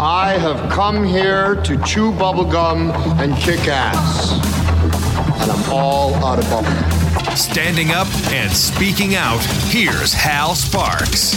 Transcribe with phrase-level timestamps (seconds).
[0.00, 4.30] I have come here to chew bubblegum and kick ass.
[5.42, 7.36] And I'm all out of bubblegum.
[7.36, 9.42] Standing up and speaking out,
[9.72, 11.34] here's Hal Sparks.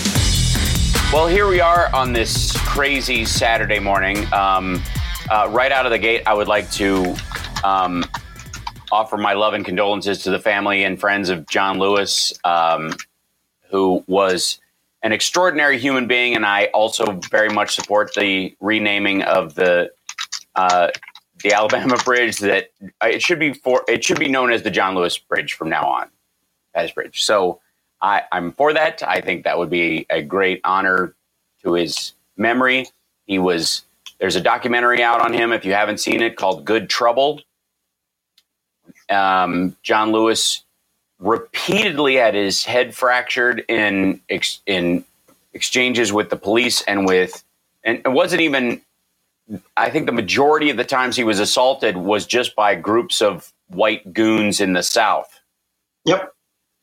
[1.11, 4.31] Well, here we are on this crazy Saturday morning.
[4.31, 4.83] Um,
[5.31, 7.15] uh, right out of the gate, I would like to
[7.63, 8.05] um,
[8.91, 12.93] offer my love and condolences to the family and friends of John Lewis, um,
[13.71, 14.59] who was
[15.04, 19.92] an extraordinary human being, and I also very much support the renaming of the
[20.55, 20.90] uh,
[21.44, 22.40] the Alabama Bridge.
[22.40, 22.70] That
[23.04, 25.70] uh, it should be for it should be known as the John Lewis Bridge from
[25.70, 26.09] now on,
[26.76, 27.23] as Bridge.
[27.23, 27.59] So
[28.02, 29.02] I, I'm for that.
[29.04, 31.16] I think that would be a great honor
[31.64, 32.88] to his memory.
[33.26, 33.84] He was
[34.20, 37.42] there's a documentary out on him if you haven't seen it called Good Trouble.
[39.09, 40.64] Um, John Lewis
[41.21, 45.05] repeatedly had his head fractured in ex- in
[45.53, 47.44] exchanges with the police and with
[47.84, 48.81] and it wasn't even
[49.77, 53.53] I think the majority of the times he was assaulted was just by groups of
[53.67, 55.39] white goons in the South.
[56.05, 56.33] Yep.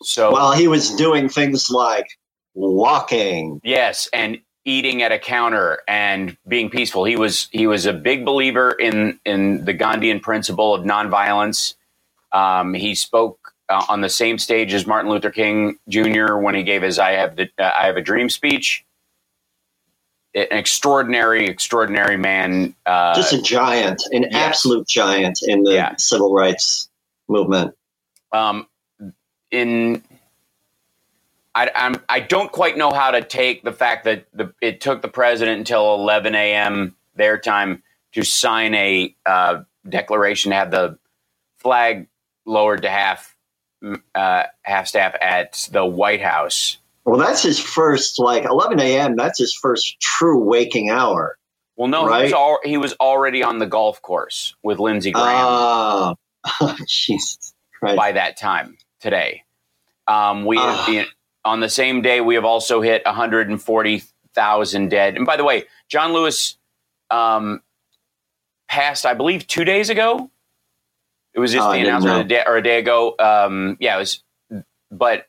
[0.03, 2.07] So while he was doing things like
[2.55, 3.61] walking.
[3.65, 7.05] Yes, and eating at a counter and being peaceful.
[7.05, 11.75] He was he was a big believer in in the Gandhian principle of nonviolence.
[12.33, 16.37] Um, he spoke uh, on the same stage as Martin Luther King Jr.
[16.37, 18.85] when he gave his "I have the uh, I have a dream" speech.
[20.35, 22.75] An extraordinary, extraordinary man.
[22.87, 25.97] Uh, Just a giant, an absolute giant in the Yeah.
[25.97, 26.89] civil rights
[27.29, 27.75] movement.
[28.33, 28.67] um,
[29.51, 30.03] in
[31.55, 35.03] I, I'm I don't quite know how to take the fact that the, it took
[35.03, 36.97] the president until 11 a.m.
[37.17, 37.83] their time
[38.15, 40.99] to sign a uh, declaration to have the
[41.59, 42.09] flag
[42.47, 43.37] lowered to half
[44.15, 46.79] uh, half staff at the White House.
[47.05, 51.39] Well, that's his first, like 11 a.m., that's his first true waking hour.
[51.77, 55.27] Well, no, he, was al- he was already on the golf course with Lindsey Graham.
[55.31, 56.15] Ah,
[56.87, 57.97] Jesus Christ.
[57.97, 59.45] by that time today.
[60.07, 60.85] Um, we Ah.
[60.87, 61.07] the-
[61.45, 65.17] on the same day we have also hit 140,000 dead.
[65.17, 66.59] And by the way, John Lewis
[67.11, 67.63] um,
[68.69, 70.31] passed, I believe, two days ago.
[71.39, 73.15] It was just Oh, the announcement a day, or a day ago.
[73.17, 74.25] Um, yeah, it was,
[74.91, 75.29] but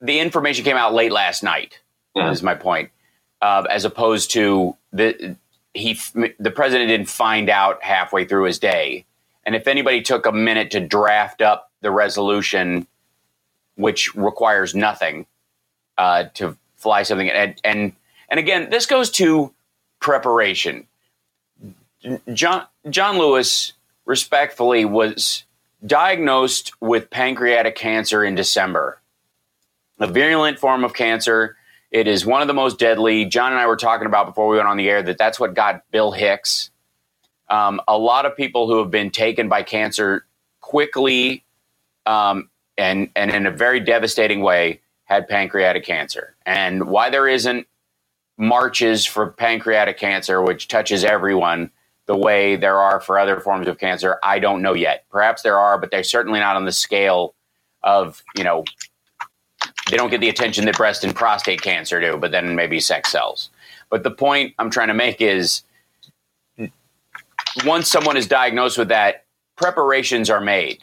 [0.00, 1.78] the information came out late last night.
[2.16, 2.32] Yeah.
[2.32, 2.90] Is my point,
[3.40, 5.36] uh, as opposed to the
[5.74, 5.96] he
[6.40, 9.04] the president didn't find out halfway through his day.
[9.44, 12.88] And if anybody took a minute to draft up the resolution,
[13.76, 15.26] which requires nothing
[15.98, 17.92] uh, to fly something, and, and
[18.28, 19.54] and again, this goes to
[20.00, 20.88] preparation.
[22.34, 23.72] John John Lewis,
[24.06, 25.44] respectfully, was
[25.84, 29.00] diagnosed with pancreatic cancer in December,
[29.98, 31.56] a virulent form of cancer.
[31.90, 33.26] It is one of the most deadly.
[33.26, 35.54] John and I were talking about before we went on the air that that's what
[35.54, 36.70] got Bill Hicks.
[37.48, 40.26] Um, a lot of people who have been taken by cancer
[40.60, 41.44] quickly
[42.06, 46.36] um, and and in a very devastating way had pancreatic cancer.
[46.44, 47.66] And why there isn't
[48.36, 51.70] marches for pancreatic cancer, which touches everyone,
[52.06, 55.04] the way there are for other forms of cancer, I don't know yet.
[55.10, 57.34] Perhaps there are, but they're certainly not on the scale
[57.82, 58.64] of you know
[59.90, 63.10] they don't get the attention that breast and prostate cancer do, but then maybe sex
[63.10, 63.50] cells.
[63.90, 65.62] But the point I'm trying to make is
[67.64, 69.24] once someone is diagnosed with that,
[69.56, 70.82] preparations are made.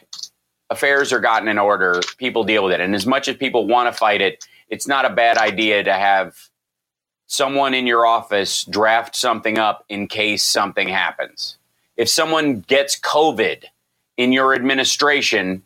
[0.70, 2.00] Affairs are gotten in order.
[2.16, 2.80] People deal with it.
[2.80, 5.92] And as much as people want to fight it, it's not a bad idea to
[5.92, 6.34] have
[7.26, 11.56] someone in your office draft something up in case something happens.
[11.96, 13.64] If someone gets COVID
[14.16, 15.62] in your administration,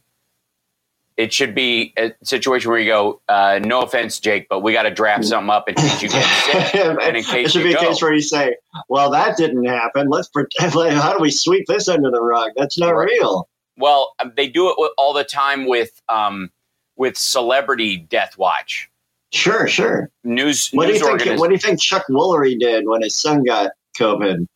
[1.17, 4.85] it should be a situation where you go, uh, no offense, Jake, but we got
[4.85, 6.25] to draft something up in case you get
[6.71, 8.57] sick and in it case should you be a case where you say,
[8.89, 10.09] "Well, that didn't happen.
[10.11, 10.73] Let's pretend.
[10.75, 12.53] How do we sweep this under the rug?
[12.57, 13.09] That's not Right.
[13.11, 16.51] real." Well, um, they do it all the time with um,
[16.97, 18.89] with celebrity death watch
[19.33, 20.11] Sure, sure.
[20.25, 20.71] news.
[20.71, 21.41] What do news you think?
[21.41, 24.47] What do you think Chuck Woolery did when his son got COVID?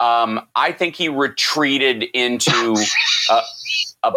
[0.00, 2.76] um, I think he retreated into
[3.30, 3.42] a,
[4.02, 4.12] a,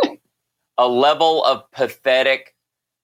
[0.77, 2.55] a level of pathetic,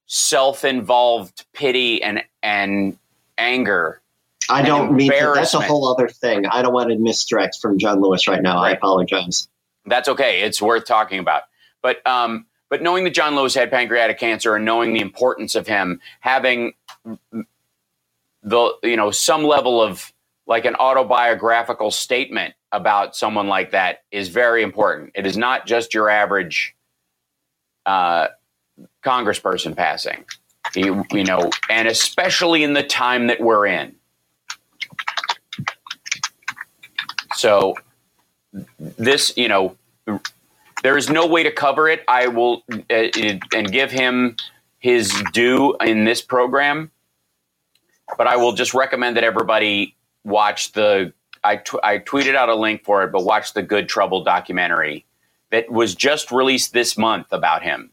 [0.08, 2.98] self-involved pity and and
[3.38, 4.02] anger.
[4.50, 6.46] I An don't mean to, that's a whole other thing.
[6.46, 8.58] I don't want to misdirect from John Lewis right now.
[8.58, 9.48] I apologize.
[9.86, 10.42] That's okay.
[10.42, 11.44] It's worth talking about.
[11.82, 15.68] But um, but knowing that John Lewis had pancreatic cancer and knowing the importance of
[15.68, 16.74] him having
[18.42, 20.12] the you know some level of
[20.48, 25.12] like an autobiographical statement about someone like that is very important.
[25.14, 26.76] It is not just your average
[27.86, 28.30] uh,
[29.04, 30.26] congressperson passing.
[30.74, 33.94] You, you know, and especially in the time that we're in.
[37.36, 37.76] So
[38.80, 39.78] this, you know,
[40.84, 42.04] there is no way to cover it.
[42.08, 43.08] I will uh,
[43.56, 44.36] and give him
[44.80, 46.92] his due in this program,
[48.18, 51.14] but I will just recommend that everybody watch the.
[51.46, 55.06] I, I tweeted out a link for it, but watch the Good Trouble documentary
[55.52, 57.92] that was just released this month about him.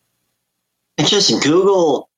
[1.00, 2.10] Just Google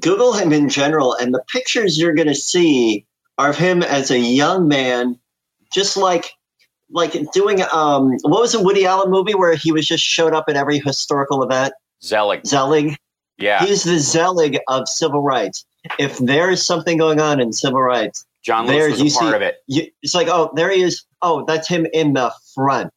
[0.00, 3.06] Google him in general, and the pictures you're going to see
[3.38, 5.18] are of him as a young man,
[5.72, 6.32] just like
[6.90, 10.44] like doing um what was a Woody Allen movie where he was just showed up
[10.48, 11.72] at every historical event?
[12.02, 12.46] Zelig.
[12.46, 12.96] Zelig.
[13.38, 13.64] Yeah.
[13.64, 15.64] He's the Zelig of civil rights.
[15.98, 19.36] If there is something going on in civil rights, John Lewis was you part see-
[19.36, 19.56] of it.
[19.66, 21.04] you, it's like, oh, there he is.
[21.22, 22.92] Oh, that's him in the front.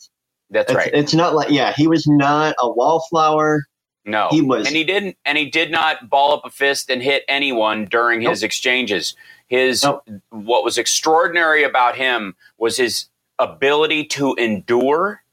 [0.50, 0.89] That's It's, right.
[0.94, 3.65] it's not like, yeah, he was not a wallflower.
[4.06, 7.01] No, He was- and he didn't, and he did not ball up a fist and
[7.03, 9.15] hit anyone during his exchanges.
[9.47, 10.07] His Nope.
[10.30, 13.06] what was extraordinary about him was his
[13.39, 15.24] ability to endure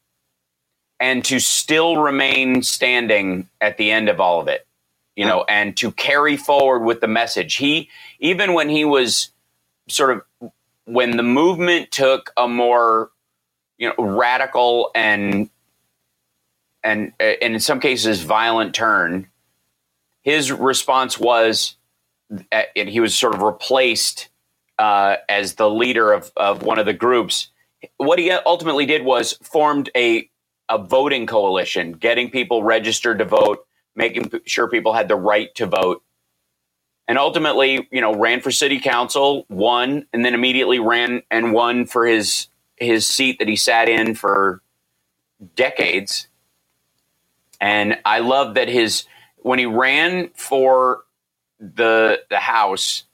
[1.01, 4.67] and to still remain standing at the end of all of it.
[5.17, 7.57] You know, and to carry forward with the message.
[7.57, 9.31] He even when he was
[9.89, 10.23] sort of
[10.87, 13.11] when the movement took a more
[13.79, 15.51] you know radical and
[16.85, 19.29] and and in some cases violent turn
[20.23, 21.77] his response was
[22.53, 24.29] uh, and he was sort of replaced
[24.79, 27.49] uh, as the leader of, of one of the groups
[27.99, 30.29] what he ultimately did was formed a
[30.69, 35.67] a voting coalition getting people registered to vote making sure people had the right to
[35.67, 36.03] vote.
[37.09, 41.87] And ultimately you know ran for city council won and then immediately ran and won
[41.87, 44.63] for his his seat that he sat in for
[45.55, 46.29] decades.
[47.61, 49.05] And I love that his
[49.39, 51.05] when he ran for
[51.61, 53.05] the the house,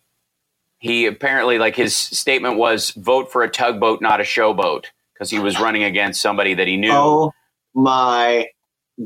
[0.83, 5.39] he apparently like his statement was vote for a tugboat, not a showboat, because he
[5.39, 6.91] was running against somebody that he knew.
[6.93, 7.33] Oh
[7.73, 8.49] my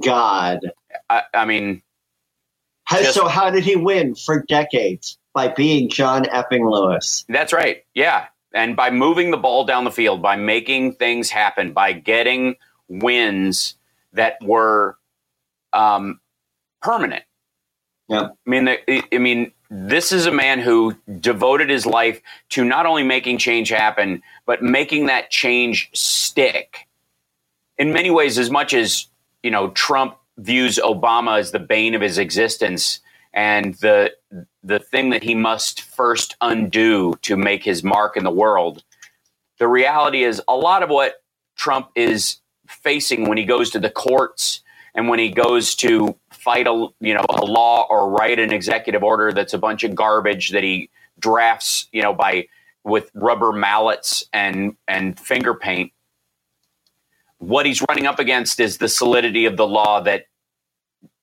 [0.03, 0.61] God.
[1.11, 1.83] I, I mean,
[2.85, 5.19] How, Just- so how did he win for decades?
[5.35, 7.27] By being John Epping Lewis.
[7.29, 7.85] that's right.
[7.95, 12.57] Yeah, and by moving the ball down the field, by making things happen, by getting
[12.89, 13.75] wins
[14.15, 14.97] that were
[15.75, 16.21] um,
[16.81, 17.25] permanent.
[18.09, 18.29] Yeah.
[18.47, 22.21] I mean, the, I mean, this is a man who devoted his life
[22.51, 26.87] to not only making change happen, but making that change stick.
[27.79, 29.07] In many ways, as much as
[29.43, 33.01] you know, Trump views Obama as the bane of his existence
[33.33, 34.13] and the
[34.65, 38.83] the thing that he must first undo to make his mark in the world.
[39.59, 41.23] The reality is, a lot of what
[41.55, 42.39] Trump is
[42.69, 44.61] facing when he goes to the courts
[44.95, 46.17] and when he goes to
[46.47, 49.97] fight a you know a law or write an executive order that's a bunch of
[49.97, 50.89] garbage that he
[51.19, 52.47] drafts you know by
[52.85, 55.93] with rubber mallets and and finger paint.
[57.39, 60.27] What he's running up against is the solidity of the law that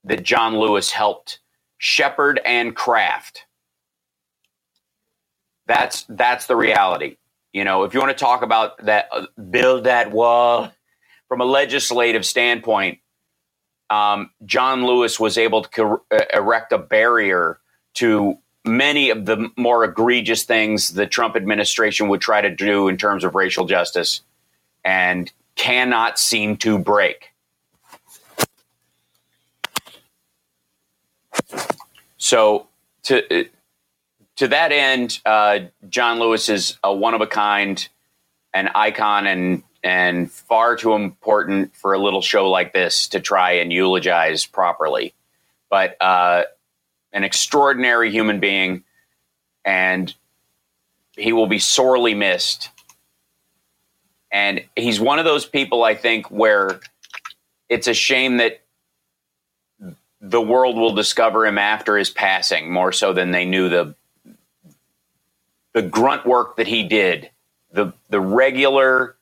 [0.03, 1.39] that John Lewis helped
[1.77, 3.45] shepherd and craft.
[5.67, 7.15] That's that's the reality.
[7.53, 10.73] You know if you want to talk about that uh, build that wall
[11.29, 12.99] from a legislative standpoint
[13.93, 17.59] um, John Lewis was able to uh, erect a barrier
[17.95, 22.97] to many of the more egregious things the Trump administration would try to do in
[22.97, 24.21] terms of racial justice
[24.83, 27.33] and cannot seem to break.
[32.17, 32.67] So,
[33.03, 33.43] to uh,
[34.37, 37.87] to that end, uh, John Lewis is a one of a kind,
[38.55, 43.53] an icon, and and far too important for a little show like this to try
[43.53, 45.13] and eulogize properly.
[45.69, 46.43] But uh,
[47.11, 48.83] an extraordinary human being,
[49.65, 50.13] and
[51.11, 52.69] he will be sorely missed.
[54.31, 56.79] And he's one of those people, I think, where
[57.69, 58.61] it's a shame that
[60.21, 63.95] the world will discover him after his passing more so than they knew the
[65.73, 67.29] the grunt work that he did,
[67.71, 69.15] the the regular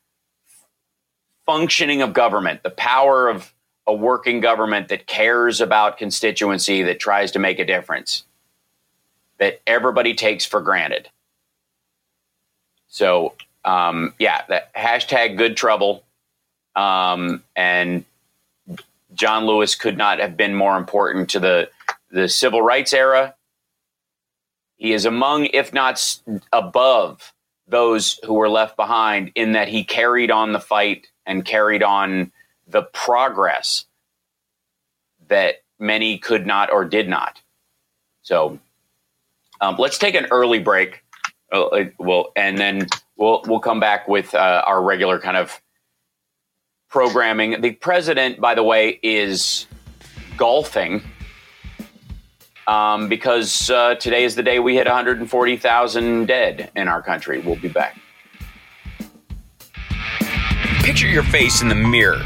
[1.51, 3.53] functioning of government, the power of
[3.86, 8.24] a working government that cares about constituency, that tries to make a difference,
[9.38, 11.10] that everybody takes for granted.
[12.88, 13.34] So,
[13.65, 16.05] um, yeah, that hashtag good trouble.
[16.74, 18.05] Um, and
[19.13, 21.70] John Lewis could not have been more important to the,
[22.12, 23.36] the civil rights era.
[24.77, 26.17] He is among, if not
[26.53, 27.34] above,
[27.67, 32.32] those who were left behind in that he carried on the fight and carried on
[32.68, 33.86] the progress
[35.28, 37.42] that many could not or did not.
[38.22, 38.60] So
[39.60, 41.04] um, let's take an early break.
[41.51, 42.88] Uh, uh, well, and then
[43.18, 45.62] we'll we'll come back with uh, our regular kind of
[46.90, 47.62] programming.
[47.62, 49.68] The president, by the way, is
[50.38, 51.01] golfing
[52.68, 57.40] um, because uh, today is the day we hit 140,000 dead in our country.
[57.40, 57.98] We'll be back.
[60.83, 62.21] Picture your face in the mirror.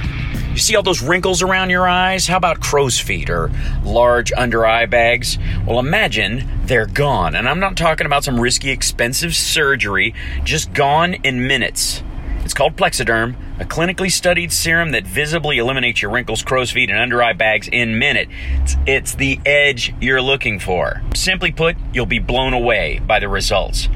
[0.52, 2.26] You see all those wrinkles around your eyes?
[2.26, 3.52] How about crow's feet or
[3.84, 5.38] large under eye bags?
[5.68, 7.36] Well, imagine they're gone.
[7.36, 12.02] And I'm not talking about some risky, expensive surgery, just gone in minutes.
[12.46, 17.00] It's called Plexaderm a clinically studied serum that visibly eliminates your wrinkles, crow's feet, and
[17.00, 18.32] under eye bags in minutes.
[18.62, 21.02] It's, it's the edge you're looking for.
[21.14, 23.88] Simply put, you'll be blown away by the results.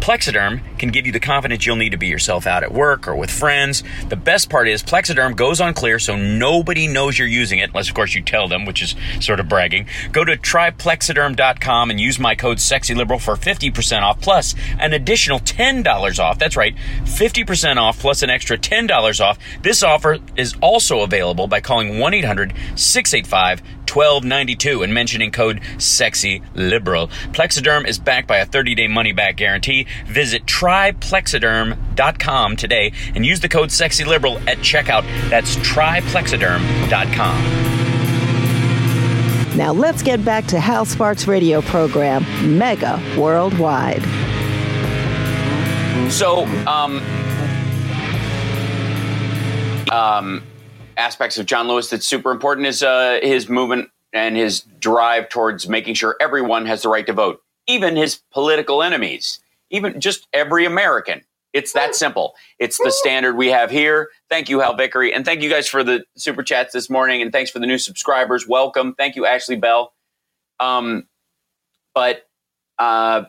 [0.00, 3.16] Plexaderm can give you the confidence you'll need to be yourself out at work or
[3.16, 3.82] with friends.
[4.08, 7.88] The best part is Plexaderm goes on clear so nobody knows you're using it, unless
[7.88, 9.86] of course you tell them, which is sort of bragging.
[10.12, 16.18] Go to tryplexaderm.com and use my code SEXYLIBERAL for 50% off plus an additional $10
[16.18, 16.38] off.
[16.38, 19.38] That's right, 50% off plus an extra $10 off.
[19.62, 26.42] This offer is also available by calling 1 800 685 1292 and mentioning code sexy
[26.54, 29.86] liberal plexaderm is backed by a 30-day money-back guarantee.
[30.06, 35.04] Visit tryplexaderm.com today and use the code sexy liberal at checkout.
[35.30, 37.78] That's tryplexaderm.com
[39.58, 42.24] now let's get back to hal sparks radio program
[42.56, 44.02] mega worldwide.
[46.12, 47.02] So um
[49.90, 50.42] um,
[50.96, 55.68] aspects of John Lewis that's super important is uh, his movement and his drive towards
[55.68, 59.40] making sure everyone has the right to vote, even his political enemies,
[59.70, 61.22] even just every American.
[61.54, 62.34] It's that simple.
[62.58, 64.10] It's the standard we have here.
[64.28, 65.14] Thank you, Hal Vickery.
[65.14, 67.22] And thank you guys for the super chats this morning.
[67.22, 68.46] And thanks for the new subscribers.
[68.46, 68.94] Welcome.
[68.94, 69.92] Thank you, Ashley Bell.
[70.60, 71.06] Um,
[71.94, 72.28] but
[72.78, 73.24] uh,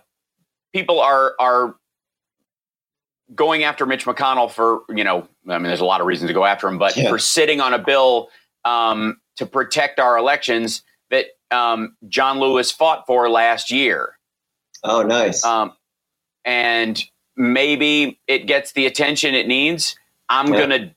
[0.74, 1.76] people are are
[3.34, 6.34] going after Mitch McConnell for, you know, I mean, there's a lot of reasons to
[6.34, 7.10] go after him, but yeah.
[7.10, 8.30] for sitting on a bill
[8.66, 14.18] um, to protect our elections that um, John Lewis fought for last year.
[14.84, 15.44] Oh, nice.
[15.44, 15.74] Um,
[16.46, 17.02] and
[17.36, 19.96] maybe it gets the attention it needs.
[20.30, 20.60] I'm yeah.
[20.60, 20.96] gonna,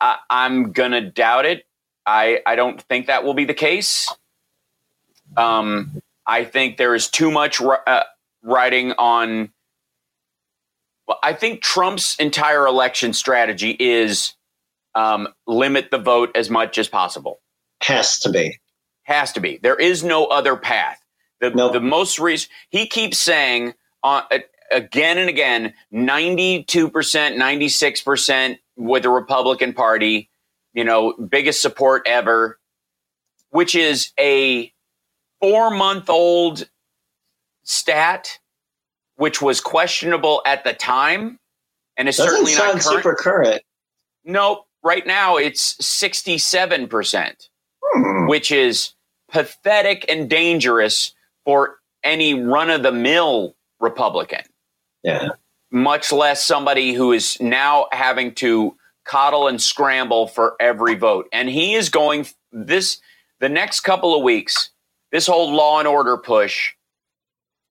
[0.00, 1.66] I, I'm gonna doubt it.
[2.04, 4.12] I, I don't think that will be the case.
[5.36, 8.04] Um, I think there is too much uh,
[8.42, 9.52] writing on
[11.22, 14.34] I think Trump's entire election strategy is
[14.94, 17.40] um, limit the vote as much as possible.
[17.82, 18.58] Has to be.
[19.04, 19.58] Has to be.
[19.62, 21.00] There is no other path.
[21.40, 21.74] The, nope.
[21.74, 24.22] the most recent, he keeps saying uh,
[24.72, 30.30] again and again 92%, 96% with the Republican Party,
[30.72, 32.58] you know, biggest support ever,
[33.50, 34.72] which is a
[35.40, 36.68] four month old
[37.64, 38.38] stat
[39.16, 41.38] which was questionable at the time,
[41.96, 42.82] and is Doesn't certainly not current.
[42.82, 43.62] super current.
[44.24, 44.66] Nope.
[44.82, 47.48] Right now, it's sixty-seven percent,
[47.82, 48.28] hmm.
[48.28, 48.92] which is
[49.28, 51.12] pathetic and dangerous
[51.44, 54.42] for any run-of-the-mill Republican.
[55.02, 55.30] Yeah.
[55.72, 61.28] Much less somebody who is now having to coddle and scramble for every vote.
[61.32, 63.00] And he is going this
[63.40, 64.70] the next couple of weeks.
[65.10, 66.74] This whole law and order push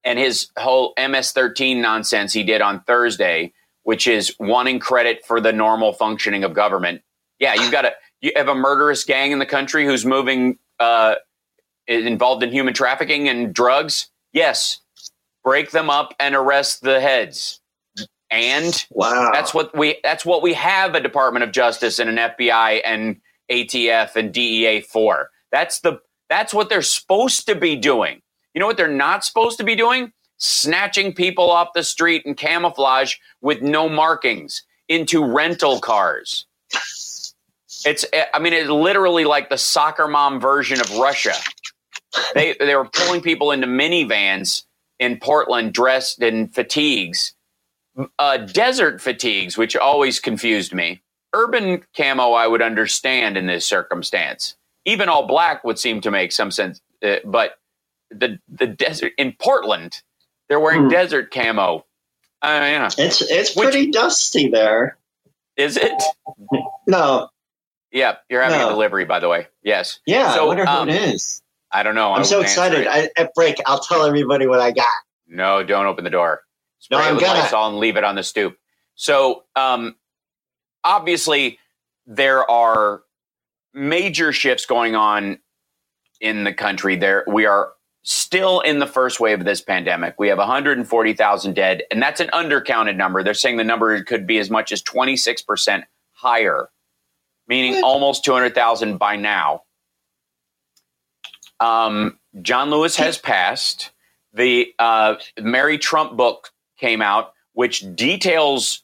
[0.05, 3.51] and his whole MS13 nonsense he did on Thursday,
[3.83, 7.01] which is wanting credit for the normal functioning of government.
[7.39, 11.15] Yeah, you've got a you have a murderous gang in the country who's moving uh,
[11.87, 14.09] involved in human trafficking and drugs.
[14.31, 14.79] Yes,
[15.43, 17.59] break them up and arrest the heads.
[18.31, 22.17] And wow, that's what we that's what we have a Department of Justice and an
[22.17, 23.21] FBI and
[23.51, 25.29] ATF and DEA for.
[25.51, 28.21] That's the that's what they're supposed to be doing.
[28.55, 30.13] You know what they're not supposed to be doing?
[30.37, 36.47] Snatching people off the street in camouflage with no markings into rental cars.
[37.85, 41.35] It's, I mean, it's literally like the soccer mom version of Russia.
[42.33, 44.63] They, they were pulling people into minivans
[44.99, 47.33] in Portland dressed in fatigues,
[48.17, 51.01] uh, desert fatigues, which always confused me.
[51.33, 54.55] Urban camo, I would understand in this circumstance.
[54.85, 57.55] Even all black would seem to make some sense, uh, but
[58.11, 60.01] the the desert in Portland.
[60.47, 60.89] They're wearing hmm.
[60.89, 61.85] desert camo.
[62.41, 62.89] Uh, yeah.
[62.97, 64.97] It's it's Which, pretty dusty there.
[65.57, 66.03] Is it?
[66.87, 67.29] no.
[67.91, 68.67] Yeah, you're having no.
[68.67, 69.47] a delivery, by the way.
[69.63, 69.99] Yes.
[70.05, 71.41] Yeah, so, I wonder um, who it is.
[71.71, 72.13] I don't know.
[72.13, 72.87] I'm so excited.
[72.87, 74.85] I, at break, I'll tell everybody what I got.
[75.27, 76.41] No, don't open the door.
[76.79, 77.39] Spray no, I'm it with gonna.
[77.39, 78.57] Lysol and leave it on the stoop.
[78.95, 79.95] So, um,
[80.83, 81.57] obviously,
[82.05, 83.01] there are
[83.73, 85.39] major shifts going on
[86.19, 86.95] in the country.
[86.95, 87.71] There, we are
[88.05, 90.15] still in the first wave of this pandemic.
[90.19, 93.23] We have 140,000 dead, and that's an undercounted number.
[93.23, 95.83] They're saying the number could be as much as 26%
[96.13, 96.69] higher,
[97.47, 99.63] meaning almost 200,000 by now.
[101.59, 103.91] Um, John Lewis has passed.
[104.33, 108.83] The uh, Mary Trump book came out, which details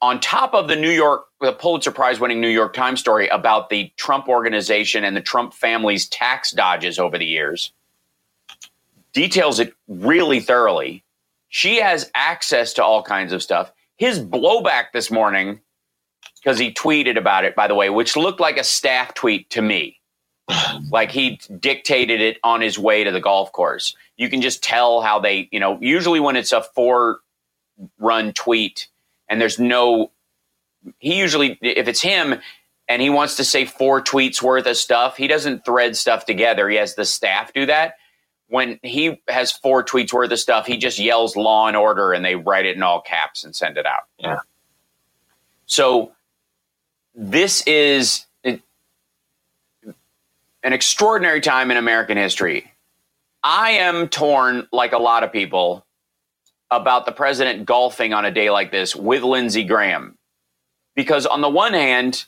[0.00, 3.70] on top of the New York, the Pulitzer Prize winning New York Times story about
[3.70, 7.72] the Trump organization and the Trump family's tax dodges over the years,
[9.12, 11.04] details it really thoroughly.
[11.48, 13.72] She has access to all kinds of stuff.
[13.96, 15.60] His blowback this morning,
[16.42, 19.62] because he tweeted about it, by the way, which looked like a staff tweet to
[19.62, 19.98] me.
[20.90, 23.96] like he dictated it on his way to the golf course.
[24.16, 27.20] You can just tell how they, you know, usually when it's a four
[27.98, 28.88] run tweet,
[29.28, 30.10] and there's no
[30.98, 32.40] he usually if it's him
[32.88, 36.68] and he wants to say four tweets worth of stuff he doesn't thread stuff together
[36.68, 37.94] he has the staff do that
[38.52, 42.24] when he has four tweets worth of stuff he just yells law and order and
[42.24, 44.38] they write it in all caps and send it out Yeah.
[45.66, 46.12] so
[47.14, 48.62] this is an
[50.72, 52.70] extraordinary time in american history
[53.42, 55.84] i am torn like a lot of people
[56.70, 60.16] about the president golfing on a day like this with Lindsey Graham.
[60.96, 62.24] Because on the one hand,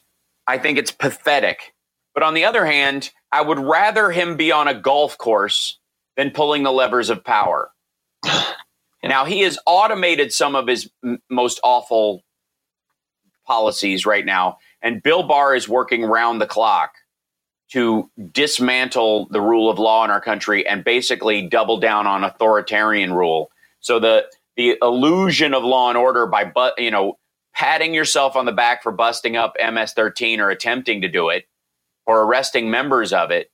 [0.46, 1.72] I think it's pathetic.
[2.12, 5.78] But on the other hand, I would rather him be on a golf course
[6.16, 7.70] than pulling the levers of power.
[9.04, 12.22] now, he has automated some of his m- most awful
[13.46, 14.58] policies right now.
[14.82, 16.92] And Bill Barr is working round the clock
[17.72, 23.12] to dismantle the rule of law in our country and basically double down on authoritarian
[23.14, 27.16] rule so the the illusion of law and order by but you know
[27.54, 31.44] patting yourself on the back for busting up MS13 or attempting to do it
[32.06, 33.50] or arresting members of it,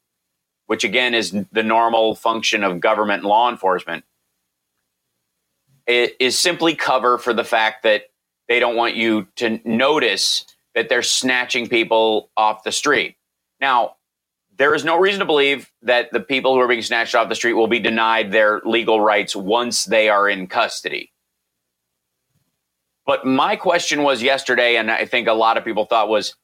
[0.71, 4.05] which again is the normal function of government law enforcement,
[5.85, 8.05] it is simply cover for the fact that
[8.47, 10.45] they don't want you to notice
[10.77, 13.17] that they're snatching people off the street.
[13.61, 13.97] Now,
[14.59, 17.35] there is no reason to believe that the people who are being snatched off the
[17.35, 21.11] street will be denied their legal rights once they are in custody.
[23.07, 26.37] But my question was yesterday, and I think a lot of people thought was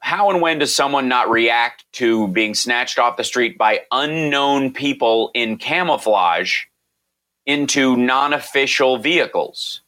[0.00, 4.72] how and when does someone not react to being snatched off the street by unknown
[4.72, 6.64] people in camouflage
[7.46, 9.82] into non official vehicles?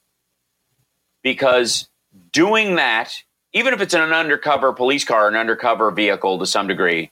[1.23, 1.89] Because
[2.33, 3.23] doing that
[3.53, 7.11] even if it's in an undercover police car, an undercover vehicle to some degree,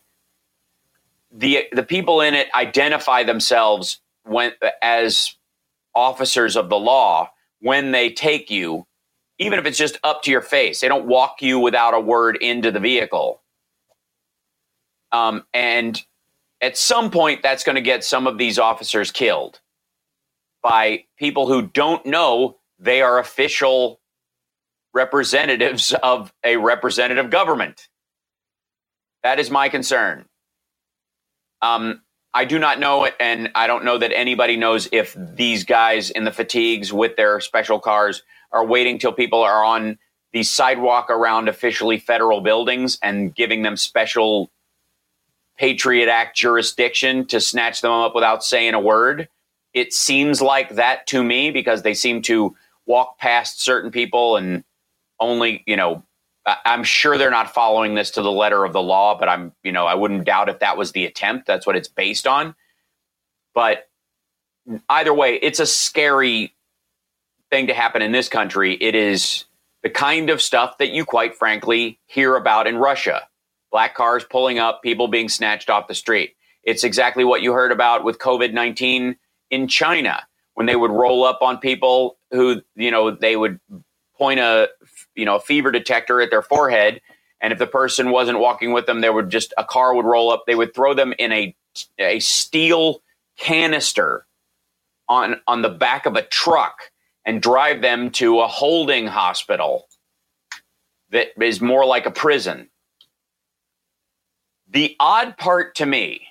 [1.30, 5.34] the the people in it identify themselves when as
[5.94, 8.86] officers of the law when they take you,
[9.40, 10.83] even if it's just up to your face.
[10.83, 13.42] They don't walk you without a word into the vehicle.
[15.12, 16.00] Um, and
[16.62, 19.61] at some point, that's going to get some of these officers killed
[20.62, 24.00] by people who don't know they are official
[24.94, 27.88] representatives of a representative government.
[29.24, 30.26] That is my concern.
[31.62, 35.64] Um, I do not know it, and I don't know that anybody knows if these
[35.64, 39.98] guys in the fatigues with their special cars are waiting till people are on
[40.32, 44.50] the sidewalk around officially federal buildings and giving them special
[45.58, 49.28] Patriot Act jurisdiction to snatch them up without saying a word.
[49.74, 54.64] It seems like that to me because they seem to walk past certain people and
[55.18, 56.02] only, you know,
[56.64, 59.72] I'm sure they're not following this to the letter of the law, but I'm, you
[59.72, 61.46] know, I wouldn't doubt if that was the attempt.
[61.46, 62.54] That's what it's based on.
[63.54, 63.88] But
[64.88, 66.54] either way, it's a scary
[67.50, 68.74] thing to happen in this country.
[68.74, 69.44] It is
[69.82, 73.26] the kind of stuff that you quite frankly hear about in Russia
[73.70, 76.34] black cars pulling up, people being snatched off the street.
[76.62, 79.16] It's exactly what you heard about with COVID 19
[79.50, 80.22] in China
[80.54, 83.60] when they would roll up on people who, you know, they would
[84.16, 84.68] point a
[85.20, 87.00] you know a fever detector at their forehead.
[87.42, 90.33] And if the person wasn't walking with them there would just a car would roll
[90.33, 90.44] up.
[90.46, 91.54] They would throw them in a
[91.98, 93.02] a steel
[93.38, 94.26] canister
[95.09, 96.90] on on the back of a truck
[97.24, 99.88] and drive them to a holding hospital
[101.11, 102.70] that is more like a prison.
[104.68, 106.22] The odd part to me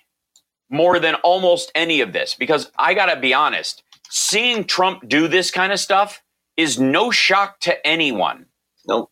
[0.69, 5.27] more than almost any of this because i got to be honest seeing trump do
[5.27, 6.23] this kind of stuff
[6.57, 8.45] is no shock to anyone
[8.89, 9.11] Nope.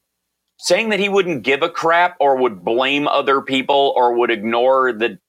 [0.60, 4.94] saying that he wouldn't give a crap or would blame other people or would ignore
[4.94, 5.20] the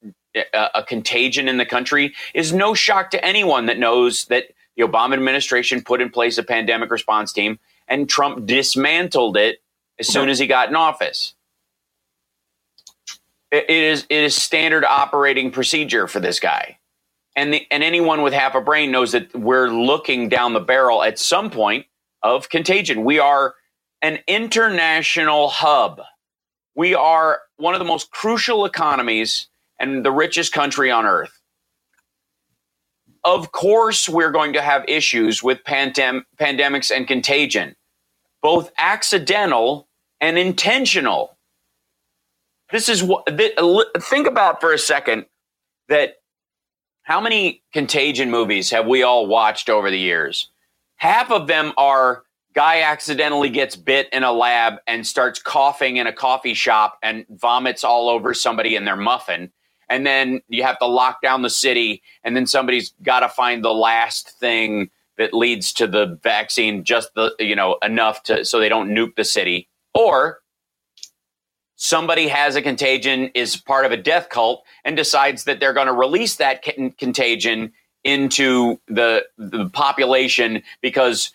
[0.54, 4.84] uh, a contagion in the country is no shock to anyone that knows that the
[4.84, 7.58] Obama administration put in place a pandemic response team
[7.88, 9.62] and Trump dismantled it
[9.98, 11.34] as soon as he got in office.
[13.50, 16.78] It, it is it is standard operating procedure for this guy.
[17.36, 21.02] And, the, and anyone with half a brain knows that we're looking down the barrel
[21.04, 21.86] at some point
[22.22, 23.04] of contagion.
[23.04, 23.54] We are
[24.02, 26.00] an international hub.
[26.74, 31.40] We are one of the most crucial economies and the richest country on earth.
[33.24, 37.74] Of course, we're going to have issues with pandem- pandemics and contagion,
[38.42, 39.88] both accidental
[40.20, 41.36] and intentional.
[42.70, 43.26] This is what
[44.02, 45.26] think about for a second
[45.88, 46.18] that
[47.02, 50.50] how many contagion movies have we all watched over the years?
[50.96, 52.22] Half of them are
[52.54, 57.24] guy accidentally gets bit in a lab and starts coughing in a coffee shop and
[57.30, 59.52] vomits all over somebody in their muffin.
[59.88, 63.64] And then you have to lock down the city, and then somebody's got to find
[63.64, 68.60] the last thing that leads to the vaccine, just the you know enough to so
[68.60, 69.68] they don't nuke the city.
[69.94, 70.40] Or
[71.76, 75.86] somebody has a contagion, is part of a death cult, and decides that they're going
[75.86, 76.62] to release that
[76.98, 77.72] contagion
[78.04, 81.32] into the the population because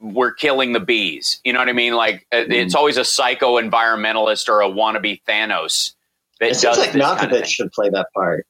[0.00, 1.40] we're killing the bees.
[1.44, 1.94] You know what I mean?
[1.94, 2.50] Like mm.
[2.50, 5.94] it's always a psycho environmentalist or a wannabe Thanos.
[6.40, 8.46] That it seems like Malkovich should play that part.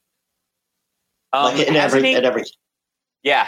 [1.33, 2.15] Um, like in every, he?
[2.15, 2.43] in every.
[3.23, 3.47] Yeah.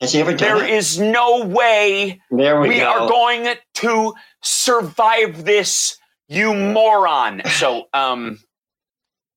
[0.00, 0.70] Has he ever done There it?
[0.70, 2.86] is no way there we, we go.
[2.86, 5.96] are going to survive this,
[6.28, 7.42] you moron.
[7.46, 8.38] So, um,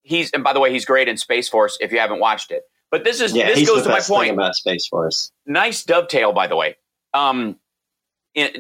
[0.03, 1.77] he's and by the way, he's great in Space Force.
[1.79, 4.55] If you haven't watched it, but this is yeah, this goes to my point about
[4.55, 5.31] Space Force.
[5.45, 6.75] Nice dovetail, by the way.
[7.13, 7.58] Um,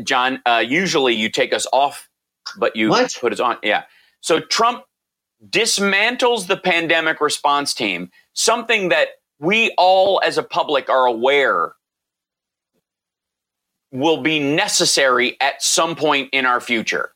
[0.03, 2.09] John, uh, usually you take us off,
[2.57, 3.15] but you what?
[3.19, 3.57] put us on.
[3.63, 3.83] Yeah.
[4.21, 4.83] So Trump
[5.47, 11.73] dismantles the pandemic response team, something that we all as a public are aware
[13.91, 17.11] will be necessary at some point in our future.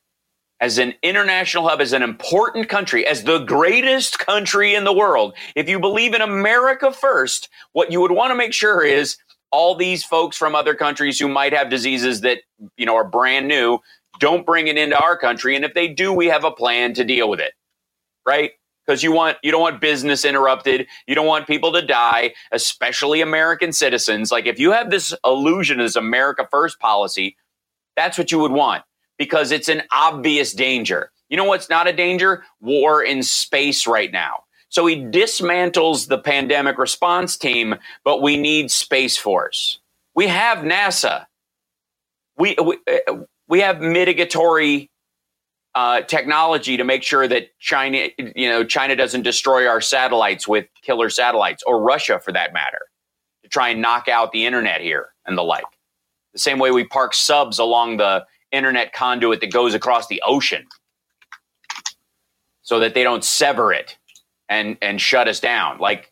[0.60, 5.34] As an international hub, as an important country, as the greatest country in the world,
[5.56, 9.18] if you believe in America first, what you would want to make sure is
[9.54, 12.40] all these folks from other countries who might have diseases that
[12.78, 13.80] you know are brand new
[14.20, 15.56] don't bring it into our country.
[15.56, 17.54] And if they do we have a plan to deal with it
[18.28, 18.52] right?
[18.88, 20.88] Because you want you don't want business interrupted.
[21.08, 24.32] You don't want people to die especially american citizens.
[24.32, 27.38] Like if you have this illusion as america first policy
[27.98, 28.84] that's what you would want
[29.18, 31.12] because it's an obvious danger.
[31.30, 32.44] You know what's not a danger?
[32.62, 38.72] War in space right now so he dismantles the pandemic response team, but we need
[38.72, 39.78] Space Force.
[40.16, 41.28] We have NASA.
[42.40, 44.90] We, we, uh, we have mitigatory
[45.76, 50.66] uh, technology to make sure that China, you know, China doesn't destroy our satellites with
[50.82, 52.88] killer satellites, or Russia for that matter,
[53.44, 55.66] to try and knock out the internet here and the like.
[56.34, 60.66] The same way we park subs along the internet conduit that goes across the ocean
[62.64, 64.00] so that they don't sever it
[64.50, 65.80] and and shut us down.
[65.80, 66.12] Like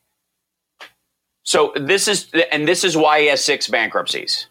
[1.43, 4.47] so this is and this is why he has six bankruptcies.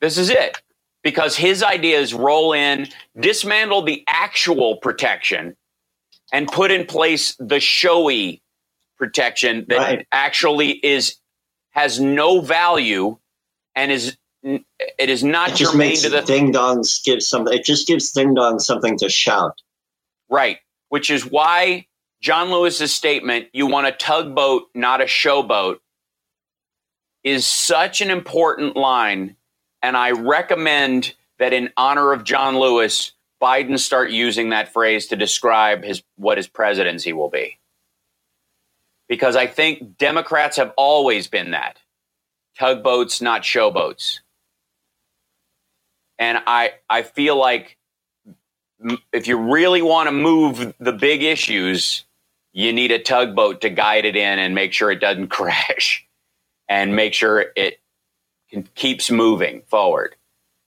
[0.00, 0.60] This is it.
[1.02, 2.86] Because his ideas roll in,
[3.18, 5.56] dismantle the actual protection,
[6.32, 8.42] and put in place the showy
[8.98, 10.06] protection that right.
[10.12, 11.16] actually is
[11.70, 13.16] has no value
[13.74, 17.56] and is it is not it just germane makes to the ding dongs give something
[17.56, 19.62] it just gives ding dongs something to shout
[20.28, 20.58] right
[20.90, 21.86] which is why
[22.20, 25.78] John Lewis's statement, you want a tugboat, not a showboat,
[27.24, 29.36] is such an important line.
[29.82, 35.16] And I recommend that in honor of John Lewis, Biden start using that phrase to
[35.16, 37.58] describe his what his presidency will be.
[39.08, 41.78] Because I think Democrats have always been that.
[42.58, 44.20] Tugboats, not showboats.
[46.18, 47.78] And I I feel like
[49.12, 52.04] if you really want to move the big issues,
[52.52, 56.06] you need a tugboat to guide it in and make sure it doesn't crash
[56.68, 57.80] and make sure it
[58.74, 60.16] keeps moving forward.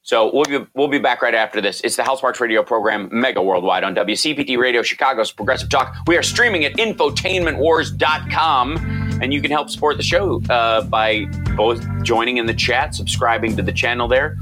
[0.05, 1.79] So we'll be, we'll be back right after this.
[1.79, 5.95] It's the Hal Sparks Radio program, mega worldwide on WCPT Radio, Chicago's Progressive Talk.
[6.07, 11.23] We are streaming at infotainmentwars.com, and you can help support the show uh, by
[11.55, 14.35] both joining in the chat, subscribing to the channel there,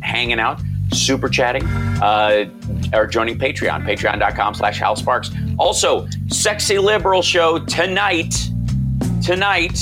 [0.00, 0.60] hanging out,
[0.92, 1.64] super chatting,
[2.02, 2.46] uh,
[2.92, 5.30] or joining Patreon, patreon.com slash Hal Sparks.
[5.58, 8.34] Also, Sexy Liberal Show tonight.
[9.22, 9.78] Tonight,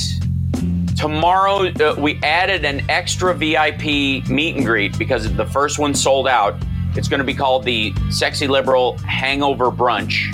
[0.97, 3.85] tomorrow, uh, we added an extra VIP
[4.29, 6.57] meet and greet because the first one sold out.
[6.97, 10.33] It's going to be called the Sexy Liberal Hangover Brunch.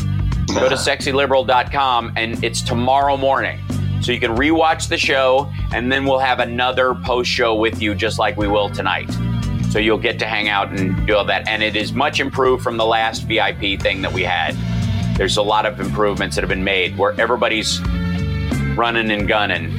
[0.49, 3.59] Go to sexyliberal.com and it's tomorrow morning.
[4.01, 7.95] So you can rewatch the show and then we'll have another post show with you
[7.95, 9.11] just like we will tonight.
[9.73, 11.49] So you'll get to hang out and do all that.
[11.49, 14.55] And it is much improved from the last VIP thing that we had.
[15.17, 17.81] There's a lot of improvements that have been made where everybody's
[18.77, 19.73] running and gunning.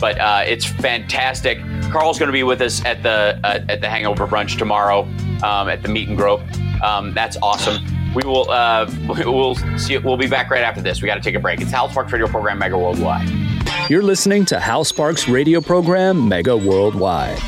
[0.00, 1.60] But uh, it's fantastic.
[1.92, 5.02] Carl's going to be with us at the uh, at the Hangover Brunch tomorrow
[5.44, 6.42] um, at the Meet and Grow.
[6.82, 7.84] Um, that's awesome.
[8.16, 8.90] We will uh,
[9.24, 9.96] we'll see.
[9.98, 11.02] We'll be back right after this.
[11.02, 11.60] We got to take a break.
[11.60, 13.28] It's Hal Sparks Radio Program Mega Worldwide.
[13.88, 17.38] You're listening to Hal Sparks Radio Program Mega Worldwide.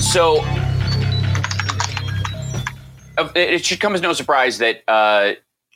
[0.00, 0.40] So
[3.16, 5.34] uh, it should come as no surprise that uh,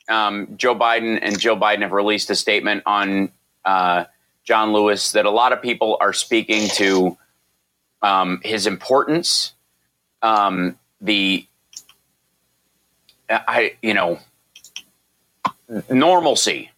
[0.09, 3.31] um, Joe Biden and Joe Biden have released a statement on
[3.63, 4.05] uh,
[4.43, 7.17] John Lewis that a lot of people are speaking to
[8.01, 9.53] um, his importance,
[10.21, 11.45] um, the
[13.29, 14.19] I you know
[15.89, 16.71] normalcy,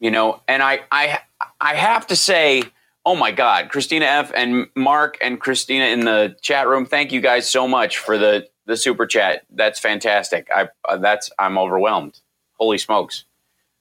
[0.00, 1.20] you know, and I I
[1.60, 2.64] I have to say.
[3.08, 4.32] Oh my God, Christina F.
[4.36, 6.84] and Mark and Christina in the chat room.
[6.84, 9.46] Thank you guys so much for the the super chat.
[9.48, 10.46] That's fantastic.
[10.54, 12.20] I uh, that's I'm overwhelmed.
[12.58, 13.24] Holy smokes!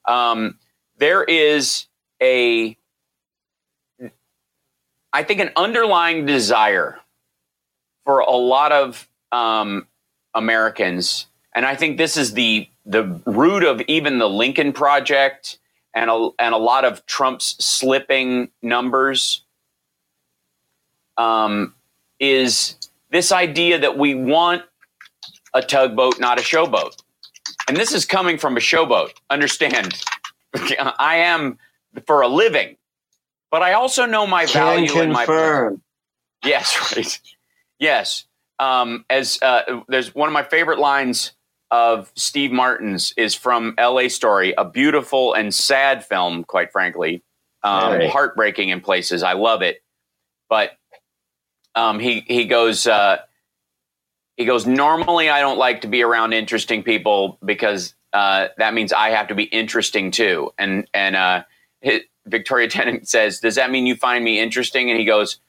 [0.05, 0.57] Um,
[0.97, 1.87] there is
[2.23, 2.77] a,
[5.11, 6.97] I think, an underlying desire
[8.05, 9.87] for a lot of um,
[10.35, 15.59] Americans, and I think this is the the root of even the Lincoln Project
[15.97, 19.43] and a, and a lot of Trump's slipping numbers.
[21.17, 21.73] Um,
[22.19, 22.75] is
[23.09, 24.63] this idea that we want
[25.55, 27.01] a tugboat, not a showboat.
[27.67, 29.11] And this is coming from a showboat.
[29.31, 29.99] Understand,
[30.53, 31.57] I am
[32.05, 32.77] for a living,
[33.49, 35.25] but I also know my Can value and my.
[36.43, 37.19] Yes, right.
[37.79, 38.25] Yes.
[38.59, 41.31] Um, as uh, there's one of my favorite lines
[41.71, 44.09] of Steve Martin's is from L.A.
[44.09, 47.23] Story, a beautiful and sad film, quite frankly,
[47.63, 48.09] um, Right.
[48.09, 49.23] heartbreaking in places.
[49.23, 49.83] I love it,
[50.49, 50.71] but
[51.75, 53.19] um, he he goes uh,
[54.37, 54.67] he goes.
[54.67, 59.29] Normally, I don't like to be around interesting people because uh, that means I have
[59.29, 60.51] to be interesting too.
[60.59, 61.43] And and uh,
[61.85, 65.39] hi- Victoria Tennant says, "Does that mean you find me interesting?" And he goes,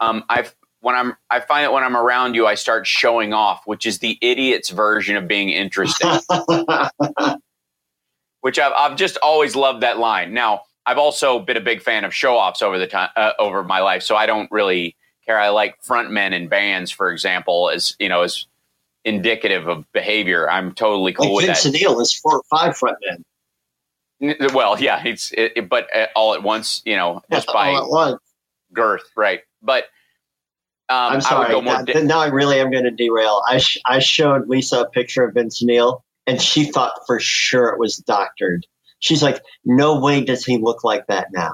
[0.00, 0.46] um, "I
[0.80, 3.98] when I'm I find that when I'm around you, I start showing off, which is
[3.98, 6.10] the idiot's version of being interesting."
[8.40, 10.32] which I've, I've just always loved that line.
[10.32, 13.64] Now, I've also been a big fan of show offs over the time uh, over
[13.64, 15.38] my life, so I don't really care.
[15.38, 18.46] I like frontmen in bands, for example, as you know, as
[19.04, 20.48] indicative of behavior.
[20.48, 21.72] I'm totally cool like with Vince that.
[21.72, 23.24] Neil is four or five front men.
[24.54, 27.84] Well, yeah, it's it, it- but uh, all at once, you know, just by all
[27.84, 28.20] at once.
[28.72, 29.40] girth, right?
[29.62, 29.84] But
[30.88, 31.36] um, I'm sorry.
[31.36, 31.74] I would go more.
[31.74, 33.42] now, di- now I really am going to derail.
[33.48, 37.68] I sh- I showed Lisa a picture of Vince Neil, and she thought for sure
[37.68, 38.66] it was doctored.
[39.00, 41.52] She's like, "No way does he look like that now."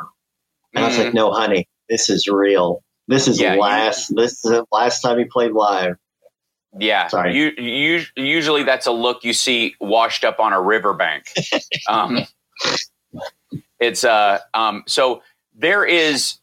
[0.74, 1.14] And I was like, Mhm.
[1.14, 2.82] "No, honey, this is real.
[3.08, 4.14] This is Yeah, you- last.
[4.14, 5.96] this is the last time he played live."
[6.78, 7.36] Yeah, Sorry.
[7.36, 11.24] You, you, usually that's a look you see washed up on a riverbank.
[11.88, 12.20] um,
[13.78, 15.22] it's uh, um, so
[15.54, 16.38] there is.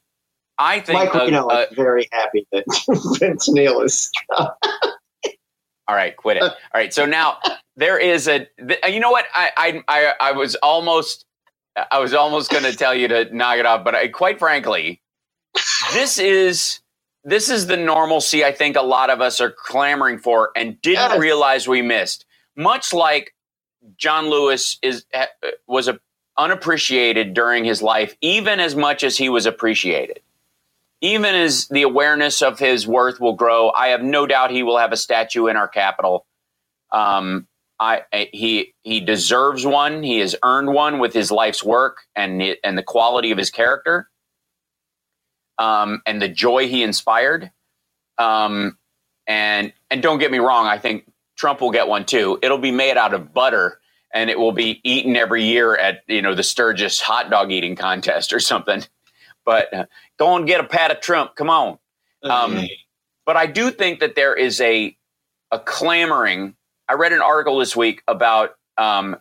[0.59, 0.99] I think.
[0.99, 2.65] Mike Reno a- is very happy that
[3.19, 4.11] Vince Neil is.
[4.37, 6.43] all right, quit it.
[6.43, 7.37] All right, so now
[7.75, 8.47] there is a.
[8.59, 9.25] th- uh, You know what?
[9.33, 11.25] I I I, I was almost.
[11.91, 15.01] I was almost going to tell you to knock it off, but I, quite frankly,
[15.93, 16.79] this is
[17.23, 21.11] this is the normalcy I think a lot of us are clamoring for and didn't
[21.11, 21.19] Yes.
[21.19, 22.25] realize we missed.
[22.57, 23.33] Much like
[23.97, 25.25] John Lewis is uh,
[25.67, 25.99] was a,
[26.37, 30.19] unappreciated during his life, even as much as he was appreciated.
[31.01, 34.77] Even as the awareness of his worth will grow, I have no doubt he will
[34.77, 36.25] have a statue in our capital.
[36.91, 37.47] Um,
[37.79, 40.03] I, I- he he deserves one.
[40.03, 44.09] He has earned one with his life's work and and the quality of his character,
[45.57, 47.51] um, and the joy he inspired.
[48.17, 48.77] Um,
[49.27, 52.39] and and don't get me wrong, I think Trump will get one too.
[52.41, 53.79] It'll be made out of butter
[54.13, 57.75] and it will be eaten every year at you know the Sturgis hot dog eating
[57.77, 58.83] contest or something.
[59.45, 61.35] But go and get a pat of Trump.
[61.35, 61.79] Come on.
[62.21, 62.67] Um,
[63.25, 64.95] but I do think that there is a
[65.51, 66.55] a clamoring.
[66.87, 69.15] I read an article this week about um,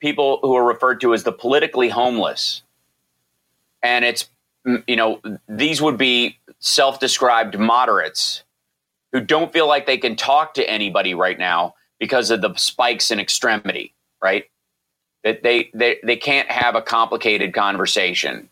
[0.00, 2.62] people who are referred to as the politically homeless,
[3.82, 4.28] and it's
[4.86, 8.42] you know these would be self-described moderates
[9.12, 13.10] who don't feel like they can talk to anybody right now because of the spikes
[13.10, 13.92] in extremity.
[14.22, 14.44] Right?
[15.24, 18.48] That they they they can't have a complicated conversation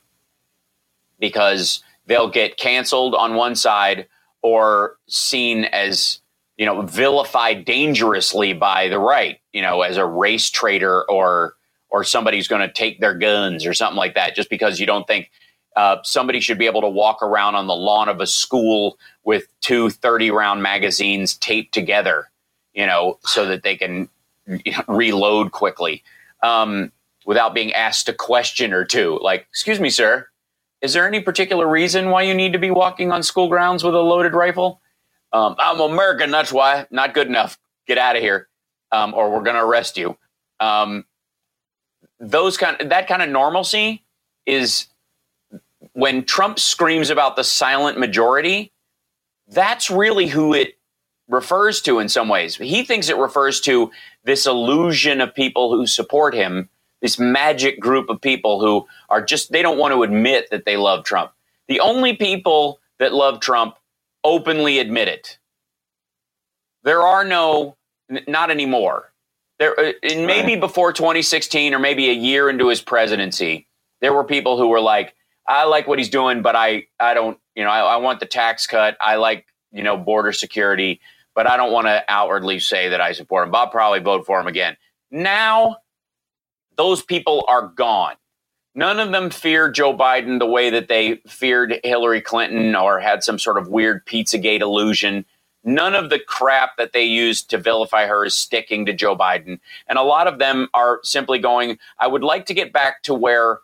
[1.18, 4.06] because they'll get canceled on one side
[4.42, 6.20] or seen as
[6.56, 11.54] you know vilified dangerously by the right you know as a race traitor or
[11.88, 15.06] or somebody's going to take their guns or something like that just because you don't
[15.06, 15.30] think
[15.76, 19.46] uh, somebody should be able to walk around on the lawn of a school with
[19.60, 22.30] two 30 round magazines taped together
[22.74, 24.08] you know so that they can
[24.88, 26.02] reload quickly
[26.42, 26.92] um,
[27.24, 29.18] without being asked a question or two.
[29.22, 30.28] Like, excuse me, sir,
[30.82, 33.94] is there any particular reason why you need to be walking on school grounds with
[33.94, 34.80] a loaded rifle?
[35.32, 36.86] Um, I'm American, that's why.
[36.90, 37.58] Not good enough.
[37.86, 38.48] Get out of here,
[38.92, 40.16] um, or we're going to arrest you.
[40.60, 41.04] Um,
[42.18, 44.04] those kind, that kind of normalcy
[44.44, 44.86] is
[45.92, 48.72] when Trump screams about the silent majority.
[49.48, 50.76] That's really who it
[51.28, 52.56] refers to in some ways.
[52.56, 53.90] He thinks it refers to
[54.24, 56.68] this illusion of people who support him,
[57.02, 60.76] this magic group of people who are just, they don't want to admit that they
[60.76, 61.32] love Trump.
[61.68, 63.76] The only people that love Trump
[64.24, 65.38] openly admit it.
[66.84, 67.76] There are no,
[68.10, 69.12] n- not anymore.
[69.58, 73.66] There, uh, and maybe before 2016 or maybe a year into his presidency,
[74.00, 75.14] there were people who were like,
[75.48, 78.26] I like what he's doing, but I, I don't, you know, I, I want the
[78.26, 78.96] tax cut.
[79.00, 81.00] I like, you know, border security
[81.36, 83.52] but I don't want to outwardly say that I support him.
[83.52, 84.76] But I'll probably vote for him again.
[85.12, 85.76] Now,
[86.76, 88.14] those people are gone.
[88.74, 93.22] None of them fear Joe Biden the way that they feared Hillary Clinton or had
[93.24, 95.24] some sort of weird Pizzagate illusion.
[95.64, 99.60] None of the crap that they used to vilify her is sticking to Joe Biden.
[99.88, 103.14] And a lot of them are simply going, I would like to get back to
[103.14, 103.60] where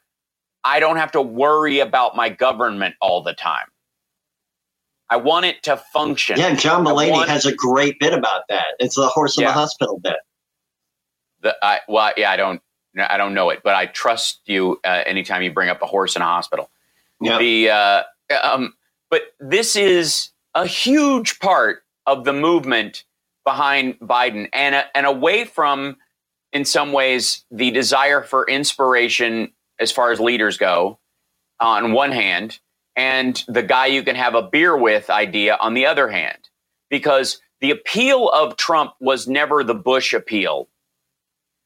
[0.64, 3.66] I don't have to worry about my government all the time.
[5.10, 6.38] I want it to function.
[6.38, 8.64] Yeah, John Mulaney has a great bit about that.
[8.78, 9.48] It's the horse in Yeah.
[9.48, 10.16] the hospital bit.
[11.42, 12.62] The, I, well, yeah, I don't,
[12.96, 16.16] I don't know it, but I trust you uh, anytime you bring up a horse
[16.16, 16.70] in a hospital.
[17.20, 17.38] Yeah.
[17.38, 18.02] The, uh,
[18.42, 18.74] um,
[19.10, 23.04] but this is a huge part of the movement
[23.44, 25.96] behind Biden, and uh, and away from,
[26.52, 30.98] in some ways, the desire for inspiration as far as leaders go,
[31.60, 32.60] on one hand,
[32.94, 36.50] and the guy you can have a beer with idea on the other hand,
[36.90, 40.68] because the appeal of Trump was never the Bush appeal.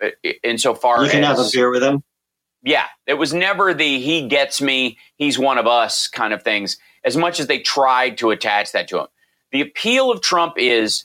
[0.02, 0.08] Uh,
[0.42, 2.02] Insofar You can as have a beer with him.
[2.62, 6.78] yeah, it was never the he gets me, he's one of us kind of things,
[7.04, 9.06] as much as they tried to attach that to him.
[9.52, 11.04] The appeal of Trump is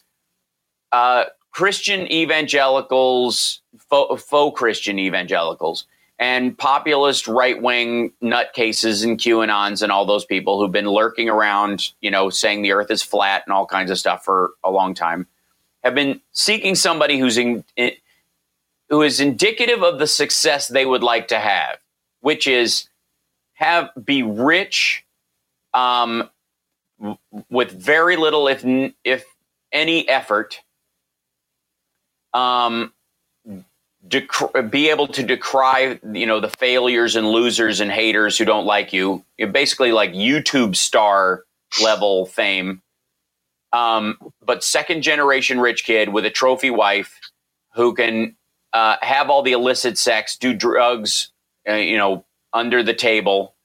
[0.91, 5.85] uh, Christian evangelicals, faux, faux Christian evangelicals,
[6.19, 11.89] and populist right wing nutcases and QAnons and all those people who've been lurking around,
[12.01, 14.93] you know, saying the earth is flat and all kinds of stuff for a long
[14.93, 15.27] time,
[15.83, 17.91] have been seeking somebody who's in, in
[18.91, 21.79] who is indicative of the success they would like to have,
[22.21, 22.89] which is
[23.55, 25.05] have be rich
[25.73, 26.29] um,
[26.99, 27.17] w-
[27.49, 29.25] with very little, if n- if
[29.71, 30.61] any effort,
[32.33, 32.93] um,
[34.07, 38.65] dec- be able to decry you know the failures and losers and haters who don't
[38.67, 39.25] like you.
[39.37, 41.43] You're basically like YouTube star
[41.83, 42.81] level fame.
[43.73, 47.19] Um, but second generation rich kid with a trophy wife
[47.75, 48.35] who can
[48.73, 51.31] uh, have all the illicit sex, do drugs,
[51.67, 53.55] uh, you know, under the table,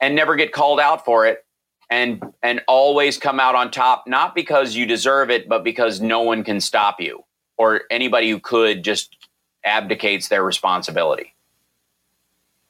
[0.00, 1.44] and never get called out for it,
[1.90, 6.22] and and always come out on top, not because you deserve it, but because no
[6.22, 7.24] one can stop you,
[7.56, 9.16] or anybody who could just
[9.64, 11.34] abdicates their responsibility.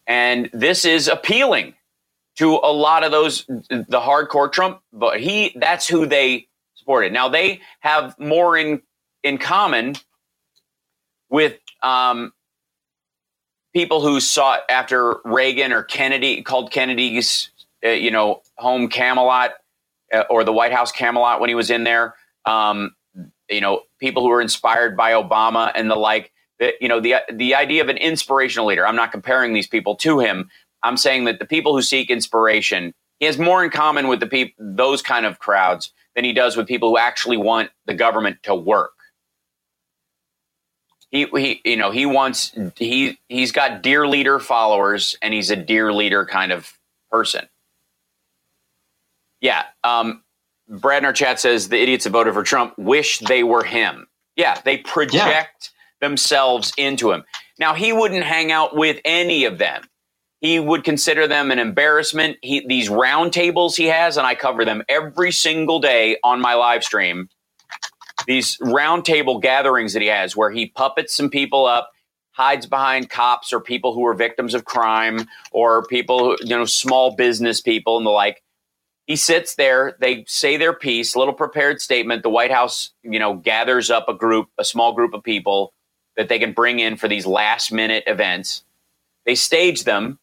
[0.06, 1.74] And this is appealing
[2.36, 7.12] to a lot of those the hardcore Trump, but he that's who they supported.
[7.12, 8.82] Now they have more in
[9.22, 9.96] in common
[11.34, 12.32] with um,
[13.74, 17.50] people who sought after Reagan or Kennedy, called Kennedy's,
[17.84, 19.52] uh, you know, home Camelot
[20.12, 22.14] uh, or the White House Camelot when he was in there.
[22.46, 22.94] Um,
[23.50, 26.32] you know, people who were inspired by Obama and the like.
[26.60, 28.86] That you know, the the idea of an inspirational leader.
[28.86, 30.50] I'm not comparing these people to him.
[30.84, 34.28] I'm saying that the people who seek inspiration, he has more in common with the
[34.28, 38.38] people, those kind of crowds, than he does with people who actually want the government
[38.44, 38.93] to work
[41.14, 45.56] he, he you know he wants he he's got dear leader followers and he's a
[45.56, 46.72] dear leader kind of
[47.10, 47.48] person.
[49.40, 50.24] Yeah um
[50.68, 54.08] brad in our chat says the idiots that voted for trump wish they were him.
[54.36, 57.24] Yeah they project themselves into him.
[57.60, 59.84] Now he wouldn't hang out with any of them.
[60.40, 62.38] He would consider them an embarrassment.
[62.42, 66.54] He, these round tables he has and i cover them every single day on my
[66.54, 67.28] live stream
[68.26, 71.92] these roundtable gatherings that he has where he puppets some people up
[72.32, 76.64] hides behind cops or people who are victims of crime or people who, you know
[76.64, 78.42] small business people and the like.
[79.06, 79.96] He sits there.
[80.00, 82.22] They say their piece little prepared statement.
[82.22, 85.72] The white house you know gathers up a group a small group of people
[86.16, 88.64] that they can bring in for these last minute events.
[89.26, 90.18] They stage them.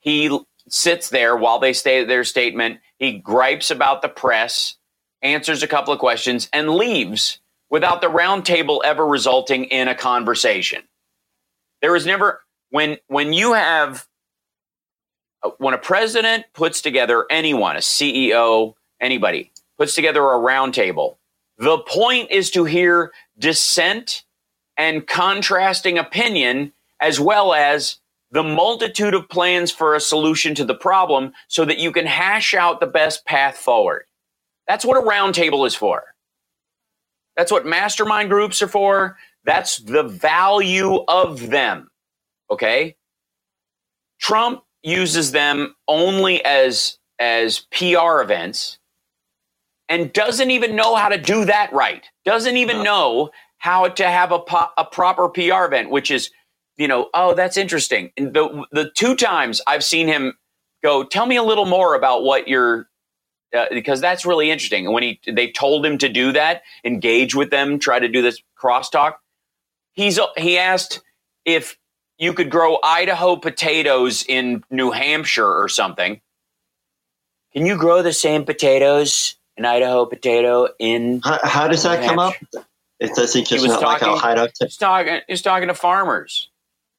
[0.00, 0.38] He
[0.68, 2.80] sits there while they say their statement.
[2.98, 4.76] He gripes about the press
[5.22, 7.38] answers a couple of questions, and leaves
[7.70, 10.82] without the roundtable ever resulting in a conversation.
[11.80, 14.06] There is never when when you have
[15.42, 21.16] uh, when a president puts together anyone, a CEO, anybody puts together a roundtable.
[21.58, 24.24] The point is to hear dissent
[24.76, 27.98] and contrasting opinion, as well as
[28.30, 32.54] the multitude of plans for a solution to the problem, so that you can hash
[32.54, 34.04] out the best path forward.
[34.68, 36.04] That's what a roundtable is for.
[37.36, 39.18] That's what mastermind groups are for.
[39.44, 41.90] That's the value of them.
[42.50, 42.96] Okay?
[44.20, 48.78] Trump uses them only as as PR events
[49.88, 52.04] and doesn't even know how to do that right.
[52.26, 52.84] Doesn't even no.
[52.84, 56.30] know how to have a, po- a proper PR event, which is,
[56.78, 58.12] you know, oh, that's interesting.
[58.18, 60.34] And the the two times I've seen him
[60.84, 62.88] go, tell me a little more about what you're
[63.54, 64.86] uh, because that's really interesting.
[64.86, 68.22] And when he they told him to do that, engage with them, try to do
[68.22, 69.14] this crosstalk,
[69.92, 71.02] he's he asked
[71.44, 71.76] if
[72.18, 76.20] you could grow Idaho potatoes in New Hampshire or something.
[77.52, 81.20] Can you grow the same potatoes, an Idaho potato in?
[81.22, 82.34] How, how does that come up?
[82.98, 84.50] It does he just not talking, like hideout?
[84.58, 85.20] He's talking.
[85.26, 86.50] He's talking to farmers,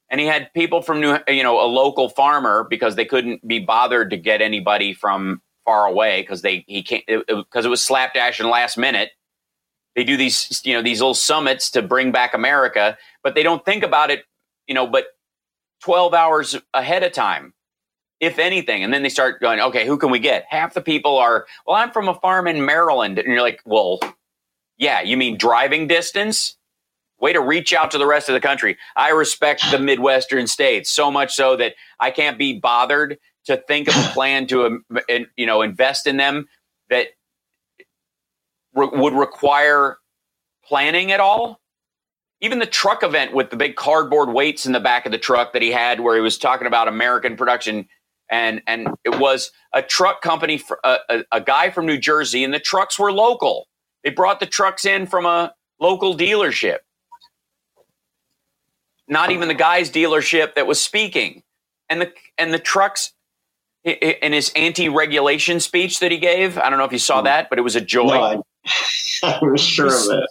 [0.09, 3.59] and he had people from New, you know, a local farmer because they couldn't be
[3.59, 7.82] bothered to get anybody from far away because they he can't because it, it, was
[7.82, 9.11] slapdash and last minute.
[9.95, 13.64] They do these you know these little summits to bring back America, but they don't
[13.64, 14.26] think about it,
[14.68, 15.07] you know, but
[15.82, 17.53] twelve hours ahead of time,
[18.20, 20.45] if anything, and then they start going, okay, who can we get?
[20.49, 23.99] Half the people are, well, I'm from a farm in Maryland, and you're like, well,
[24.78, 26.57] yeah, you mean driving distance?
[27.20, 28.78] Way to reach out to the rest of the country.
[28.95, 33.87] I respect the Midwestern states so much so that I can't be bothered to think
[33.87, 34.85] of a plan to um,
[35.37, 36.47] you know invest in them
[36.89, 37.07] that
[38.73, 39.97] re- would require
[40.65, 41.59] planning at all?
[42.41, 45.53] Even the truck event with the big cardboard weights in the back of the truck
[45.53, 47.87] that he had where he was talking about american production
[48.29, 52.43] and and it was a truck company for a, a, a guy from new jersey
[52.43, 53.67] and the trucks were local.
[54.03, 56.79] They brought the trucks in from a local dealership.
[59.07, 61.43] Not even the guy's dealership that was speaking.
[61.89, 63.13] And the and the trucks
[63.84, 66.57] in his anti-regulation speech that he gave.
[66.57, 67.25] I don't know if you saw mm.
[67.25, 68.07] that, but it was a joy.
[68.07, 68.43] No,
[69.23, 70.29] I, I was sure he's, of it.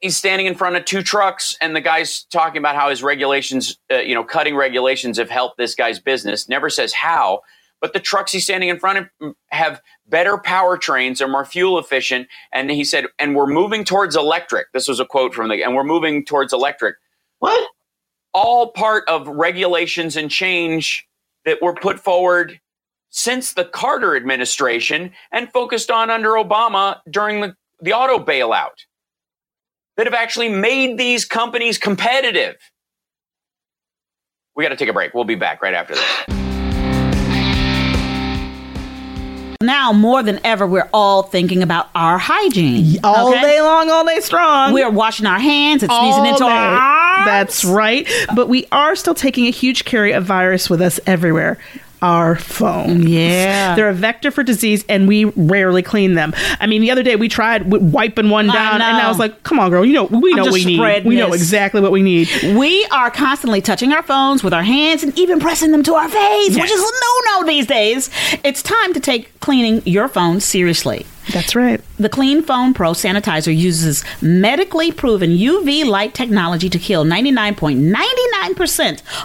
[0.00, 3.78] He's standing in front of two trucks, and the guy's talking about how his regulations,
[3.90, 6.48] uh, you know, cutting regulations have helped this guy's business.
[6.48, 7.40] Never says how,
[7.80, 11.78] but the trucks he's standing in front of mm, have better powertrains, are more fuel
[11.78, 14.70] efficient, and he said, and we're moving towards electric.
[14.72, 16.96] This was a quote from the, and we're moving towards electric.
[17.38, 17.68] What?
[18.34, 21.06] All part of regulations and change
[21.44, 22.60] that were put forward
[23.12, 28.86] since the Carter administration and focused on under Obama during the, the auto bailout
[29.96, 32.56] that have actually made these companies competitive.
[34.56, 35.14] We got to take a break.
[35.14, 36.24] We'll be back right after this.
[39.62, 42.98] Now more than ever, we're all thinking about our hygiene.
[43.04, 43.42] All okay?
[43.42, 44.72] day long, all day strong.
[44.72, 46.50] We are washing our hands and sneezing into day.
[46.50, 47.26] our arms.
[47.26, 48.08] That's right.
[48.34, 51.58] But we are still taking a huge carry of virus with us everywhere
[52.02, 53.06] our phone.
[53.06, 53.74] Yeah.
[53.76, 56.34] They're a vector for disease and we rarely clean them.
[56.60, 59.58] I mean, the other day we tried wiping one down and I was like, come
[59.60, 61.04] on, girl, you know, we know what we need.
[61.04, 62.28] We know exactly what we need.
[62.56, 66.08] We are constantly touching our phones with our hands and even pressing them to our
[66.08, 66.60] face, yes.
[66.60, 68.10] which is a no no these days.
[68.44, 71.06] It's time to take cleaning your phone seriously.
[71.32, 71.80] That's right.
[71.98, 77.92] The Clean Phone Pro sanitizer uses medically proven UV light technology to kill 99.99%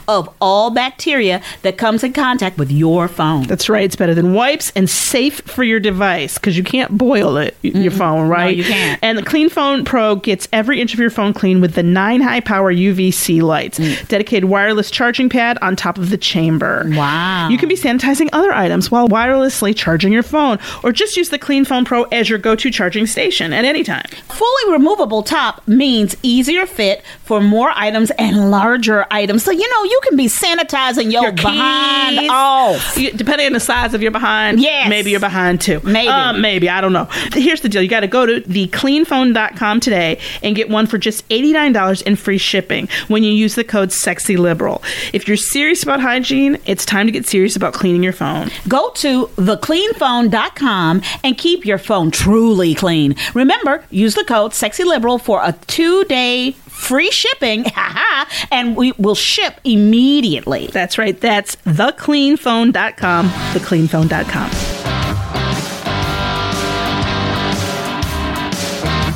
[0.07, 3.43] of all bacteria that comes in contact with your phone.
[3.43, 3.83] That's right.
[3.83, 7.81] It's better than wipes and safe for your device because you can't boil it, mm-hmm.
[7.81, 8.45] your phone, right?
[8.45, 8.99] No, you can't.
[9.01, 12.21] And the Clean Phone Pro gets every inch of your phone clean with the nine
[12.21, 14.07] high power UVC lights, mm.
[14.07, 16.83] dedicated wireless charging pad on top of the chamber.
[16.87, 17.49] Wow.
[17.49, 21.39] You can be sanitizing other items while wirelessly charging your phone or just use the
[21.39, 24.05] Clean Phone Pro as your go to charging station at any time.
[24.29, 29.43] Fully removable top means easier fit for more items and larger items.
[29.43, 32.29] So, you know, you can be sanitizing your, your behind keys.
[32.31, 32.97] off.
[32.97, 34.89] You, depending on the size of your behind, yes.
[34.89, 35.79] maybe you're behind too.
[35.83, 36.07] Maybe.
[36.07, 36.69] Uh, maybe.
[36.69, 37.05] I don't know.
[37.33, 41.27] Here's the deal you got to go to thecleanphone.com today and get one for just
[41.29, 44.83] $89 in free shipping when you use the code SEXYLIBERAL.
[45.13, 48.49] If you're serious about hygiene, it's time to get serious about cleaning your phone.
[48.67, 53.15] Go to thecleanphone.com and keep your phone truly clean.
[53.33, 57.65] Remember, use the code SEXYLIBERAL for a two day free shipping,
[58.51, 60.67] and we will ship immediately.
[60.67, 61.19] That's right.
[61.19, 63.29] That's thecleanphone.com.
[63.29, 64.87] Thecleanphone.com.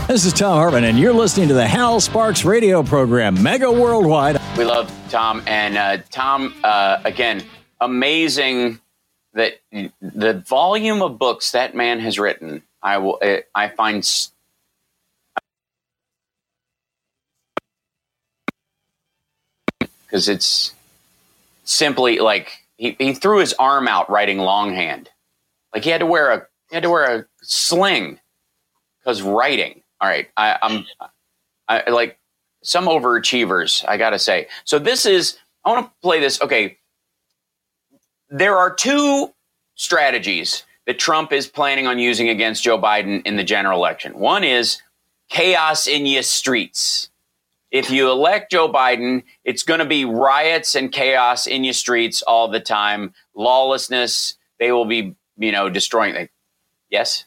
[0.08, 4.42] This is Thom Hartmann, and you're listening to the Hal Sparks radio program, Mega Worldwide.
[4.58, 5.42] We love Tom.
[5.48, 7.42] And uh, Tom, uh, again,
[7.80, 8.82] amazing
[9.34, 12.62] that the volume of books that man has written.
[12.84, 13.22] I will.
[13.56, 14.04] I find
[20.12, 20.74] because it's
[21.64, 25.10] simply like he, he threw his arm out writing longhand.
[25.74, 28.20] Like he had to wear a he had to wear a sling
[29.00, 29.82] because writing.
[30.02, 30.86] All right, I, I'm
[31.70, 32.20] I like
[32.62, 33.86] some overachievers.
[33.88, 34.48] I gotta say.
[34.66, 36.42] So this is I want to play this.
[36.42, 36.78] Okay,
[38.30, 39.34] there are two
[39.76, 44.20] strategies that Trump is planning on using against Joe Biden in the general election.
[44.20, 44.82] One is
[45.30, 47.11] chaos in your streets
[47.72, 52.22] if you elect Joe Biden, it's going to be riots and chaos in your streets
[52.22, 54.36] all the time, lawlessness.
[54.60, 56.14] They will be, you know, destroying.
[56.14, 56.30] Things.
[56.90, 57.26] Yes,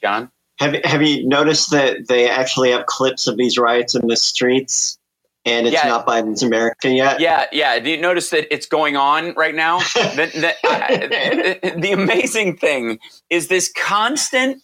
[0.00, 0.30] John.
[0.58, 4.98] Have Have you noticed that they actually have clips of these riots in the streets?
[5.46, 5.88] and it's yeah.
[5.88, 7.20] not Biden's America yet.
[7.20, 7.78] Yeah, yeah.
[7.78, 9.78] Do you notice that it's going on right now?
[9.94, 12.98] the, the, uh, the, amazing thing
[13.30, 14.60] is this constant,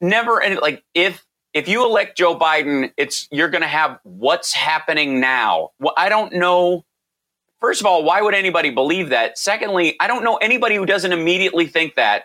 [0.00, 1.24] never and like if
[1.54, 5.70] if you elect Joe Biden, it's you're going to have what's happening now.
[5.78, 6.84] Well, I don't know.
[7.60, 9.38] First of all, why would anybody believe that?
[9.38, 12.24] Secondly, I don't know anybody who doesn't immediately think that.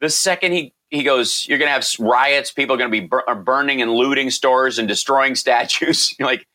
[0.00, 2.52] The second he he goes, you're going to have riots.
[2.52, 6.14] People are going to be bur- burning and looting stores and destroying statues.
[6.18, 6.46] You're like,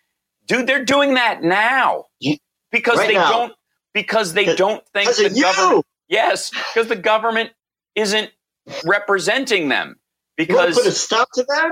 [0.48, 2.06] dude, they're doing that now
[2.72, 3.32] because right they now.
[3.32, 3.54] don't
[3.94, 5.86] because they don't think the government.
[6.08, 7.52] Yes, because the government
[7.96, 8.32] isn't
[8.86, 9.98] representing them
[10.38, 11.72] because put a stop to that.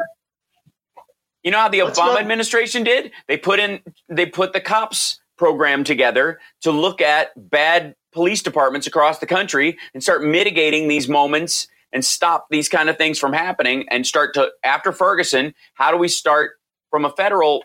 [1.43, 3.12] You know how the Obama administration did?
[3.28, 8.88] They put in they put the cops program together to look at bad police departments
[8.88, 13.34] across the country and start mitigating these moments and stop these kind of things from
[13.34, 16.51] happening and start to after Ferguson, how do we start
[16.89, 17.64] from a federal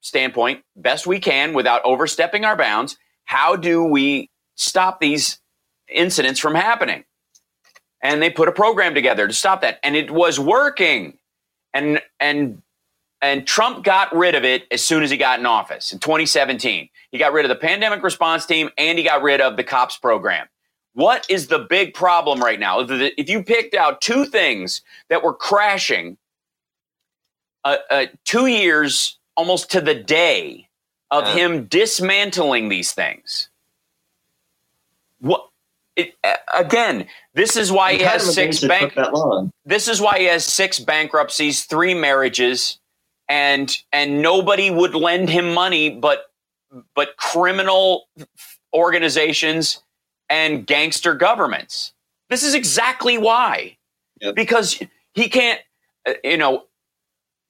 [0.00, 2.98] standpoint best we can without overstepping our bounds?
[3.24, 5.38] How do we stop these
[5.88, 7.04] incidents from happening?
[8.02, 11.18] And they put a program together to stop that and it was working
[11.74, 12.62] and and
[13.20, 16.88] and Trump got rid of it as soon as he got in office in 2017.
[17.10, 19.96] He got rid of the pandemic response team and he got rid of the cops
[19.96, 20.46] program.
[20.94, 22.80] What is the big problem right now?
[22.80, 26.16] If you picked out two things that were crashing
[27.64, 30.68] uh, uh, two years almost to the day
[31.10, 33.48] of him dismantling these things,
[35.20, 35.48] what
[35.98, 36.14] it,
[36.54, 38.94] again, this is why he has six bank.
[39.66, 42.78] This is why he has six bankruptcies, three marriages,
[43.28, 46.30] and and nobody would lend him money, but
[46.94, 48.08] but criminal
[48.72, 49.82] organizations
[50.30, 51.92] and gangster governments.
[52.30, 53.76] This is exactly why,
[54.20, 54.34] yep.
[54.34, 54.80] because
[55.14, 55.60] he can't.
[56.06, 56.66] Uh, you know,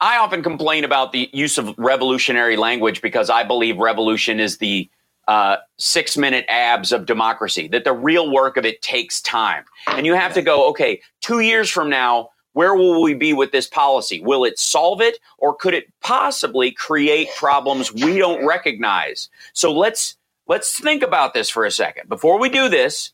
[0.01, 4.89] I often complain about the use of revolutionary language because I believe revolution is the
[5.29, 9.63] uh, six minute abs of democracy, that the real work of it takes time.
[9.89, 13.53] And you have to go, okay, two years from now, where will we be with
[13.53, 14.21] this policy?
[14.21, 19.29] Will it solve it or could it possibly create problems we don't recognize?
[19.53, 20.17] So let's
[20.49, 22.09] let's think about this for a second.
[22.09, 23.13] Before we do this,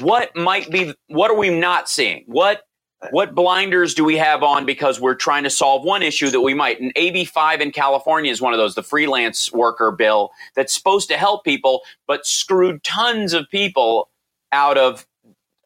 [0.00, 2.24] what might be what are we not seeing?
[2.26, 2.62] What
[3.10, 6.52] what blinders do we have on because we're trying to solve one issue that we
[6.52, 6.80] might?
[6.80, 11.16] And AB5 in California is one of those, the freelance worker bill that's supposed to
[11.16, 14.10] help people, but screwed tons of people
[14.52, 15.06] out of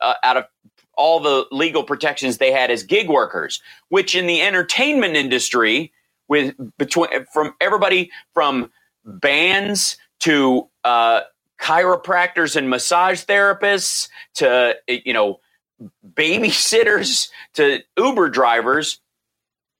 [0.00, 0.44] uh, out of
[0.96, 5.92] all the legal protections they had as gig workers, which in the entertainment industry,
[6.28, 8.70] with between from everybody from
[9.04, 11.22] bands to uh,
[11.60, 15.40] chiropractors and massage therapists to you know
[16.14, 19.00] babysitters to Uber drivers,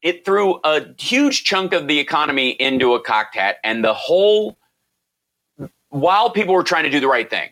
[0.03, 3.59] it threw a huge chunk of the economy into a cocked hat.
[3.65, 4.59] And the whole,
[5.91, 7.51] while people were trying to do the right thing,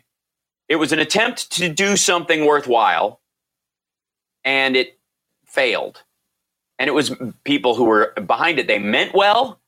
[0.68, 3.20] it was an attempt to do something worthwhile
[4.44, 4.98] and it
[5.46, 6.02] failed.
[6.78, 8.66] And it was people who were behind it.
[8.68, 9.60] They meant well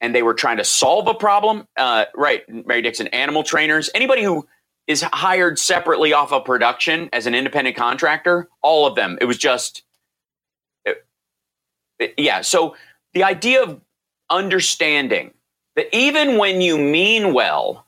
[0.00, 1.68] and they were trying to solve a problem.
[1.76, 4.48] Uh, right, Mary Dixon, animal trainers, anybody who
[4.88, 8.48] is hired separately off of production as an independent contractor.
[8.62, 9.18] All of them.
[9.20, 9.82] It was just,
[10.86, 11.06] it,
[11.98, 12.40] it, yeah.
[12.40, 12.74] So
[13.12, 13.80] the idea of
[14.30, 15.34] understanding
[15.76, 17.84] that even when you mean well,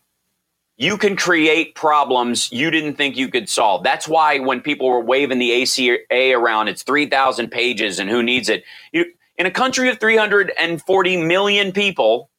[0.76, 3.82] you can create problems you didn't think you could solve.
[3.82, 8.48] That's why when people were waving the ACA around, it's 3,000 pages and who needs
[8.48, 8.64] it.
[8.92, 12.30] You, in a country of 340 million people,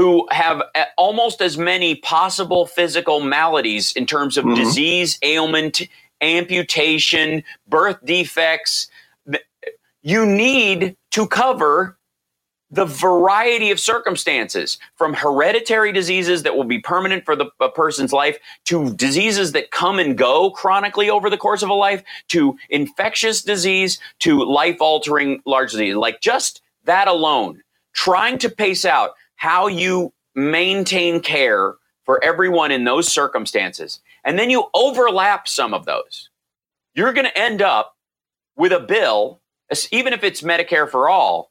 [0.00, 0.62] who have
[0.96, 4.54] almost as many possible physical maladies in terms of mm-hmm.
[4.54, 5.82] disease, ailment,
[6.22, 8.88] amputation, birth defects.
[10.00, 11.98] You need to cover
[12.70, 18.14] the variety of circumstances from hereditary diseases that will be permanent for the a person's
[18.14, 22.56] life to diseases that come and go chronically over the course of a life to
[22.70, 27.60] infectious disease to life altering large disease like just that alone
[27.92, 29.10] trying to pace out
[29.40, 31.74] how you maintain care
[32.04, 36.30] for everyone in those circumstances and then you overlap some of those
[36.94, 37.96] you're going to end up
[38.56, 39.40] with a bill
[39.90, 41.50] even if it's medicare for all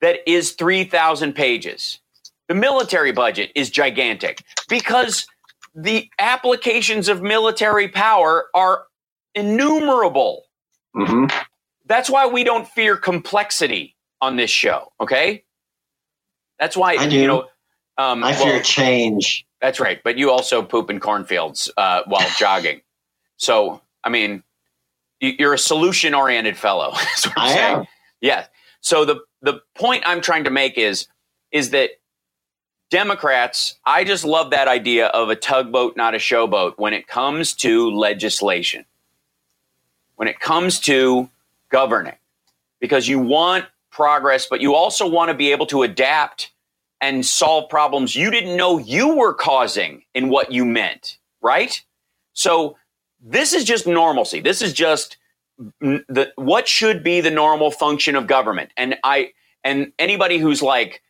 [0.00, 2.00] that is 3,000 pages.
[2.48, 5.26] The military budget is gigantic because
[5.74, 8.84] the applications of military power are
[9.34, 10.44] innumerable.
[10.94, 11.26] Mm-hmm.
[11.86, 15.44] That's why we don't fear complexity on this show, okay?
[16.58, 17.16] That's why, I do.
[17.16, 17.46] you know,
[17.98, 19.46] um, I fear change.
[19.60, 20.00] that's right.
[20.02, 22.80] But you also poop in cornfields uh, while jogging.
[23.36, 24.42] So, I mean,
[25.20, 26.92] you're a solution oriented fellow.
[26.94, 27.76] That's what I'm I saying.
[27.78, 27.86] am.
[28.20, 28.46] Yeah.
[28.80, 31.08] So the the point I'm trying to make is
[31.52, 31.90] is that
[32.90, 37.52] Democrats, I just love that idea of a tugboat, not a showboat, when it comes
[37.56, 38.84] to legislation,
[40.14, 41.28] when it comes to
[41.68, 42.14] governing,
[42.80, 43.64] because you want
[43.96, 46.52] progress, but you also want to be able to adapt
[47.00, 51.82] and solve problems you didn't know you were causing in what you meant, right?
[52.34, 52.76] So
[53.20, 54.40] this is just normalcy.
[54.40, 55.16] This is just
[55.80, 58.70] the what should be the normal function of government.
[58.76, 59.32] And I
[59.64, 61.02] and anybody who's like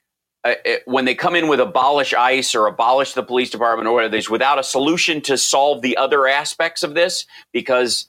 [0.45, 3.95] uh, uh, when they come in with abolish ICE or abolish the police department or
[3.95, 8.09] whatever, there's without a solution to solve the other aspects of this because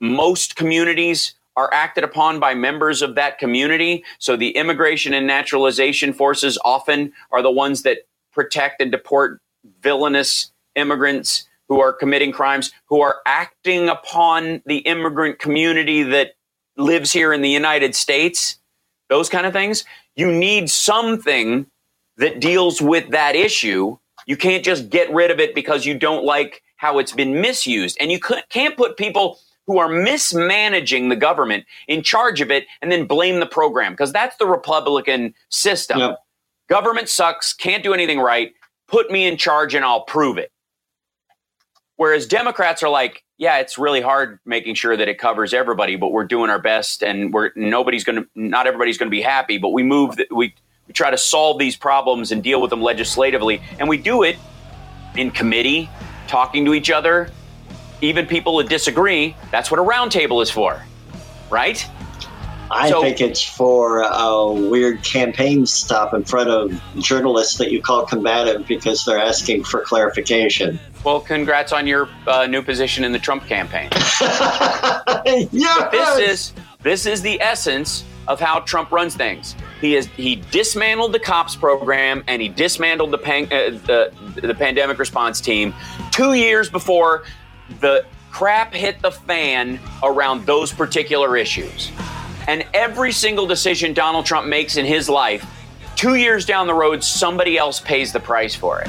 [0.00, 4.04] most communities are acted upon by members of that community.
[4.18, 9.40] So the immigration and naturalization forces often are the ones that protect and deport
[9.80, 16.34] villainous immigrants who are committing crimes, who are acting upon the immigrant community that
[16.76, 18.58] lives here in the United States,
[19.08, 19.84] those kind of things.
[20.14, 21.66] You need something
[22.18, 23.98] that deals with that issue.
[24.26, 27.96] You can't just get rid of it because you don't like how it's been misused.
[28.00, 32.90] And you can't put people who are mismanaging the government in charge of it and
[32.90, 35.98] then blame the program because that's the Republican system.
[35.98, 36.18] Yep.
[36.68, 38.52] Government sucks, can't do anything right.
[38.88, 40.52] Put me in charge and I'll prove it.
[41.96, 46.12] Whereas Democrats are like, yeah, it's really hard making sure that it covers everybody, but
[46.12, 49.58] we're doing our best, and we're nobody's going to, not everybody's going to be happy,
[49.58, 50.54] but we move, the, we
[50.86, 54.36] we try to solve these problems and deal with them legislatively, and we do it
[55.16, 55.90] in committee,
[56.28, 57.30] talking to each other,
[58.00, 59.36] even people that disagree.
[59.50, 60.82] That's what a roundtable is for,
[61.50, 61.86] right?
[62.70, 67.80] I So- think it's for a weird campaign stop in front of journalists that you
[67.80, 70.80] call combative because they're asking for clarification.
[71.04, 73.88] Well, congrats on your uh, new position in the Trump campaign.
[75.52, 79.54] yeah, this is this is the essence of how Trump runs things.
[79.80, 84.54] He is he dismantled the cops program and he dismantled the pan, uh, the, the
[84.54, 85.72] pandemic response team
[86.10, 87.22] two years before
[87.80, 91.90] the crap hit the fan around those particular issues.
[92.48, 95.44] And every single decision Donald Trump makes in his life,
[95.96, 98.88] two years down the road, somebody else pays the price for it.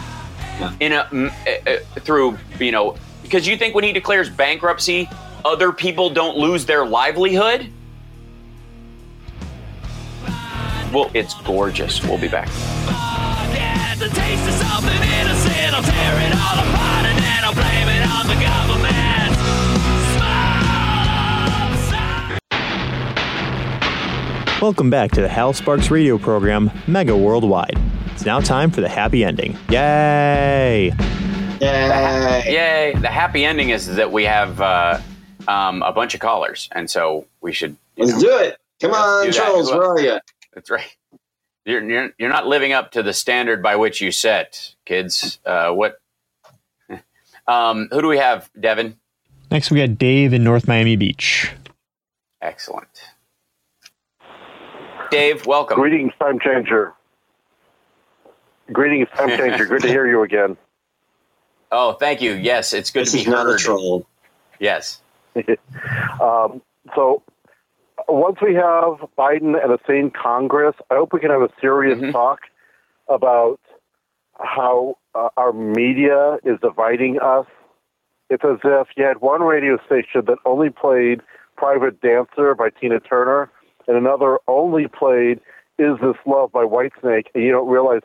[0.79, 1.29] In a uh,
[1.67, 5.07] uh, through you know because you think when he declares bankruptcy,
[5.45, 7.71] other people don't lose their livelihood.
[10.91, 12.01] Well, it's gorgeous.
[12.03, 12.47] We'll be back.
[24.59, 27.79] Welcome back to the Hal Sparks radio program, Mega Worldwide.
[28.07, 29.55] It's now time for the happy ending.
[29.69, 30.91] Yay!
[31.61, 32.43] Yay!
[32.47, 32.93] Yay!
[32.99, 34.99] The happy ending is that we have uh,
[35.47, 37.77] um, a bunch of callers, and so we should.
[37.97, 38.57] Let's know, do it.
[38.81, 39.37] Come on, do that.
[39.37, 39.99] Charles, where else?
[39.99, 40.19] are you?
[40.53, 40.97] That's right.
[41.65, 45.39] You're, you're you're not living up to the standard by which you set, kids.
[45.45, 46.01] Uh, what?
[47.47, 48.97] Um, who do we have, Devin?
[49.49, 51.51] Next, we got Dave in North Miami Beach.
[52.41, 52.87] Excellent.
[55.09, 55.75] Dave, welcome.
[55.79, 56.93] Greetings, time changer.
[58.71, 59.65] Greetings, time changer.
[59.65, 60.57] Good to hear you again.
[61.71, 62.33] Oh, thank you.
[62.33, 64.05] Yes, it's good This to be is not a troll.
[64.59, 65.01] Yes.
[66.19, 66.63] Um,
[66.95, 67.21] so,
[68.07, 71.99] once we have Biden and a sane Congress, I hope we can have a serious
[71.99, 72.11] Mm-hmm.
[72.11, 72.39] talk
[73.07, 73.59] about
[74.39, 77.45] how uh, our media is dividing us.
[78.29, 81.21] It's as if you had one radio station that only played
[81.55, 83.49] Private Dancer by Tina Turner
[83.87, 85.39] and another only played
[85.79, 88.01] Is This Love by Whitesnake, and you don't realize,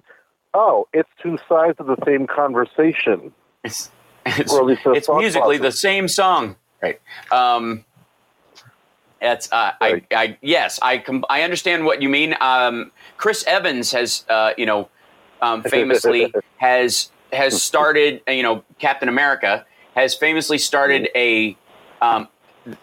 [0.55, 3.33] oh, it's two sides of the same conversation.
[3.65, 3.91] It's,
[4.25, 6.57] it's, Or at least the it's musically the same song.
[6.81, 7.01] Right.
[7.31, 7.85] Um,
[9.21, 12.35] That's uh, I, I yes I com- I understand what you mean.
[12.41, 14.89] Um, Chris Evans has uh, you know
[15.43, 21.55] um, famously has has started you know Captain America has famously started a,
[22.01, 22.27] um,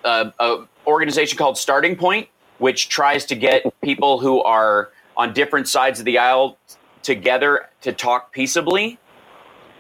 [0.04, 2.28] a, a organization called Starting Point,
[2.60, 6.58] which tries to get people who are on different sides of the aisle
[7.02, 9.00] together to talk peaceably,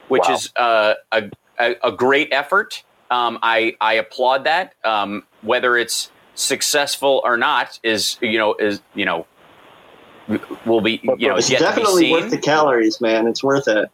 [0.07, 0.33] which Wow.
[0.33, 2.83] is uh, a, a a great effort.
[3.11, 4.73] Um, I I applaud that.
[4.83, 9.27] Um, whether it's successful or not is you know is you know
[10.65, 12.11] will be you know it's yet to be definitely seen.
[12.11, 13.27] worth the calories, man.
[13.27, 13.89] It's worth it.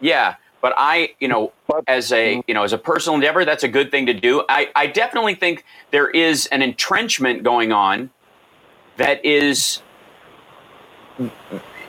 [0.00, 1.52] Yeah, but I, you know,
[1.88, 2.40] as a mm-hmm.
[2.46, 4.44] you know as a personal endeavor, that's a good thing to do.
[4.48, 8.10] I, I definitely think there is an entrenchment going on
[8.96, 9.82] that is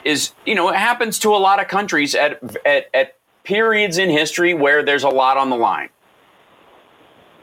[0.04, 4.10] is you know it happens to a lot of countries at at, at periods in
[4.10, 5.90] history where there's a lot on the line,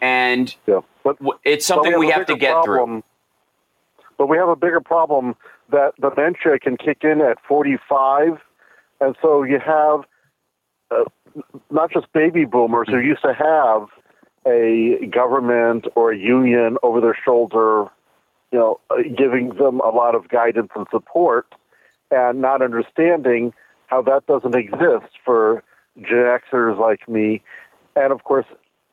[0.01, 3.05] and yeah, but, it's something But we a have to bigger get through.
[4.19, 5.37] But we have a bigger problem
[5.71, 8.39] that dementia can kick in at 45,
[9.01, 10.01] and so you have
[10.91, 11.05] uh,
[11.71, 13.89] not just baby boomers who used to have
[14.47, 17.87] a government or a union over their shoulder,
[18.53, 21.55] you know, uh, giving them a lot of guidance and support,
[22.11, 23.53] and not understanding
[23.87, 25.63] how that doesn't exist for
[25.97, 27.43] Gen Xers like me,
[27.97, 28.47] and of course,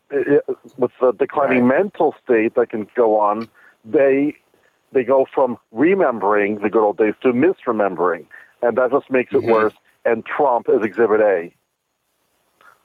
[0.09, 0.43] it,
[0.77, 3.47] with the declining mental state that can go on,
[3.85, 4.35] they
[4.91, 8.25] they go from remembering the good old days to misremembering,
[8.61, 9.73] and that just makes it worse.
[10.05, 11.53] And Trump is Exhibit A.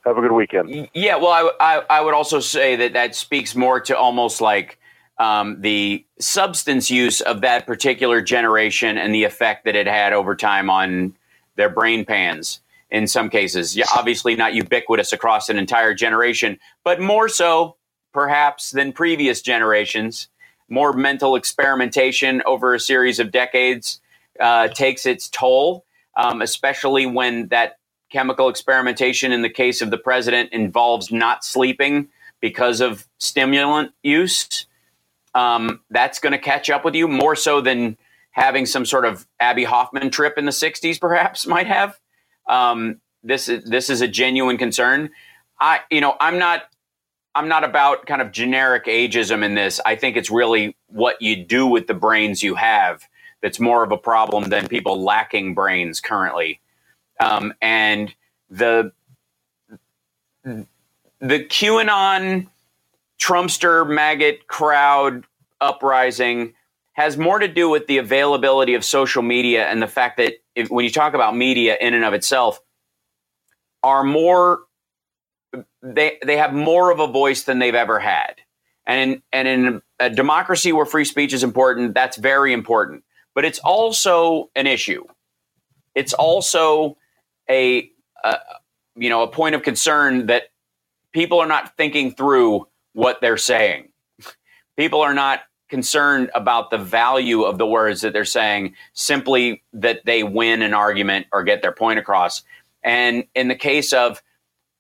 [0.04, 0.88] Have a good weekend.
[0.94, 1.30] Yeah, well,
[1.60, 4.80] I, I, I would also say that that speaks more to almost like
[5.18, 10.34] um, the substance use of that particular generation and the effect that it had over
[10.34, 11.14] time on
[11.54, 13.76] their brain pans in some cases.
[13.76, 17.76] Yeah, obviously not ubiquitous across an entire generation, but more so
[18.12, 20.28] perhaps than previous generations.
[20.72, 24.00] More mental experimentation over a series of decades
[24.40, 25.84] uh, takes its toll,
[26.16, 27.78] um, especially when that
[28.10, 32.08] chemical experimentation in the case of the president involves not sleeping
[32.40, 34.64] because of stimulant use.
[35.34, 37.98] Um, that's going to catch up with you more so than
[38.30, 42.00] having some sort of Abbie Hoffman trip in the '60s, perhaps might have.
[42.48, 45.10] Um, this is this is a genuine concern.
[45.60, 46.62] I, you know, I'm not
[47.34, 49.80] I'm not about kind of generic ageism in this.
[49.86, 53.08] I think it's really what you do with the brains you have
[53.40, 56.60] that's more of a problem than people lacking brains currently.
[57.20, 58.14] Um, and
[58.50, 58.92] the
[60.44, 60.66] the
[61.20, 62.48] QAnon
[63.20, 65.24] Trumpster maggot crowd
[65.60, 66.54] uprising
[66.94, 70.70] has more to do with the availability of social media and the fact that if,
[70.70, 72.60] when you talk about media in and of itself,
[73.82, 74.60] are more
[75.82, 78.34] they they have more of a voice than they've ever had.
[78.86, 83.04] And in, and in a democracy where free speech is important, that's very important.
[83.34, 85.04] But it's also an issue.
[85.94, 86.96] It's also
[87.48, 87.90] a,
[88.24, 88.36] a
[88.96, 90.44] you know a point of concern that
[91.12, 93.88] people are not thinking through what they're saying.
[94.76, 100.04] People are not concerned about the value of the words that they're saying, simply that
[100.04, 102.42] they win an argument or get their point across.
[102.82, 104.22] And in the case of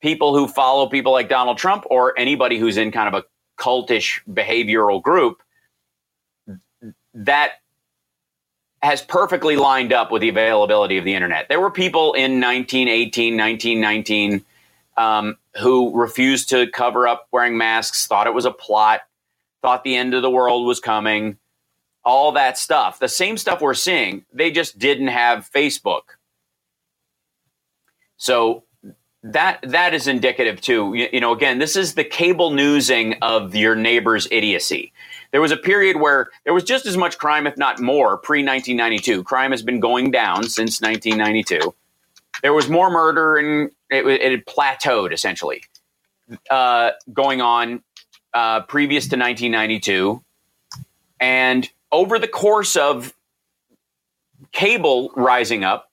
[0.02, 3.24] people who follow people like Donald Trump or anybody who's in kind of a
[3.58, 5.42] cultish behavioral group,
[7.14, 7.52] that
[8.82, 11.48] has perfectly lined up with the availability of the internet.
[11.48, 14.44] There were people in 1918, 1919
[14.96, 19.02] um, who refused to cover up wearing masks, thought it was a plot,
[19.62, 21.38] thought the end of the world was coming,
[22.04, 22.98] all that stuff.
[22.98, 26.02] The same stuff we're seeing, they just didn't have Facebook.
[28.16, 28.64] So
[29.22, 30.94] that that is indicative too.
[30.94, 34.92] You, you know, again, this is the cable newsing of your neighbor's idiocy.
[35.30, 38.40] There was a period where there was just as much crime, if not more, pre
[38.40, 39.24] 1992.
[39.24, 41.74] Crime has been going down since 1992.
[42.42, 45.62] There was more murder and it, it had plateaued essentially
[46.50, 47.82] uh, going on
[48.34, 50.22] uh, previous to 1992.
[51.20, 53.14] And over the course of
[54.52, 55.90] cable rising up,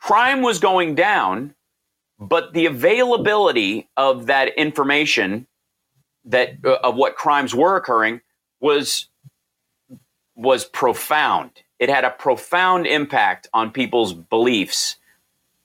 [0.00, 1.54] crime was going down,
[2.18, 5.46] but the availability of that information
[6.24, 8.20] that uh, of what crimes were occurring
[8.60, 9.08] was
[10.34, 11.50] was profound.
[11.78, 14.96] It had a profound impact on people's beliefs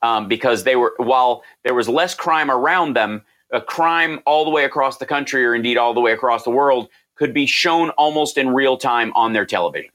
[0.01, 4.51] um, because they were while there was less crime around them, a crime all the
[4.51, 7.89] way across the country or indeed all the way across the world could be shown
[7.91, 9.91] almost in real time on their television.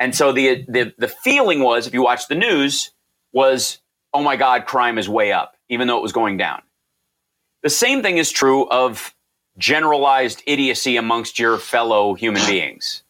[0.00, 2.92] And so the the the feeling was, if you watch the news,
[3.32, 3.80] was
[4.14, 6.62] oh my God, crime is way up, even though it was going down.
[7.62, 9.14] The same thing is true of
[9.58, 13.02] generalized idiocy amongst your fellow human beings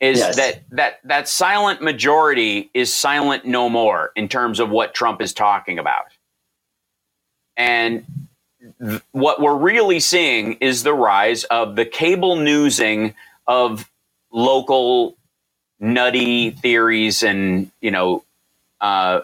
[0.00, 0.36] is Yes.
[0.36, 5.34] that that that silent majority is silent no more in terms of what Trump is
[5.34, 6.06] talking about.
[7.56, 8.04] And
[8.80, 13.14] th- what we're really seeing is the rise of the cable newsing
[13.46, 13.90] of
[14.32, 15.16] local
[15.80, 18.24] nutty theories and you know
[18.80, 19.20] uh,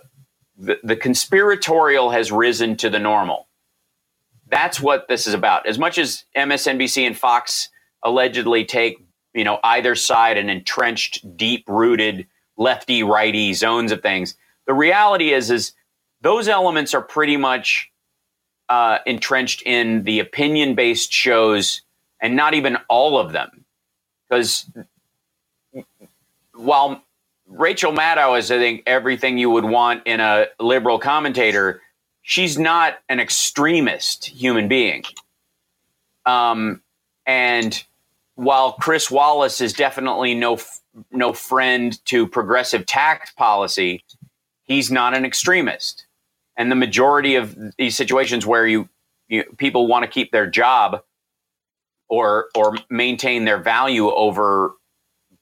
[0.59, 3.49] the, the conspiratorial has risen to the normal.
[4.49, 5.67] That's what this is about.
[5.67, 7.69] As much as msnbc and fox
[8.03, 12.27] allegedly take you know either side and entrenched deep rooted
[12.57, 14.35] lefty righty zones of things
[14.67, 15.73] the reality is is
[16.21, 17.91] those elements are pretty much
[18.69, 21.83] uh, entrenched in the opinion based shows
[22.21, 23.65] and not even all of them.
[24.29, 24.71] Because
[26.55, 27.03] while
[27.53, 31.83] Rachel Maddow is, I think, everything you would want in a liberal commentator,
[32.23, 35.05] she's not an extremist human being.
[36.25, 36.83] Um,
[37.27, 37.83] and
[38.35, 40.59] while Chris Wallace is definitely no
[41.11, 44.05] no friend to progressive tax policy,
[44.65, 46.07] he's not an extremist.
[46.57, 48.89] And the majority of these situations where you,
[49.29, 51.03] you people want to keep their job
[52.09, 54.73] or or maintain their value over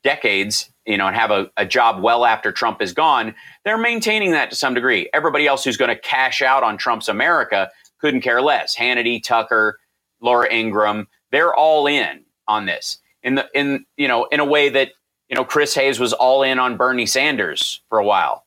[0.03, 3.34] decades, you know, and have a, a job well after Trump is gone,
[3.64, 5.09] they're maintaining that to some degree.
[5.12, 7.70] Everybody else who's going to cash out on Trump's America
[8.01, 8.76] couldn't care less.
[8.76, 9.78] Hannity, Tucker,
[10.20, 12.99] Laura Ingraham, they're all in on this.
[13.22, 14.91] In the in you know, in a way that,
[15.28, 18.45] you know, Chris Hayes was all in on Bernie Sanders for a while.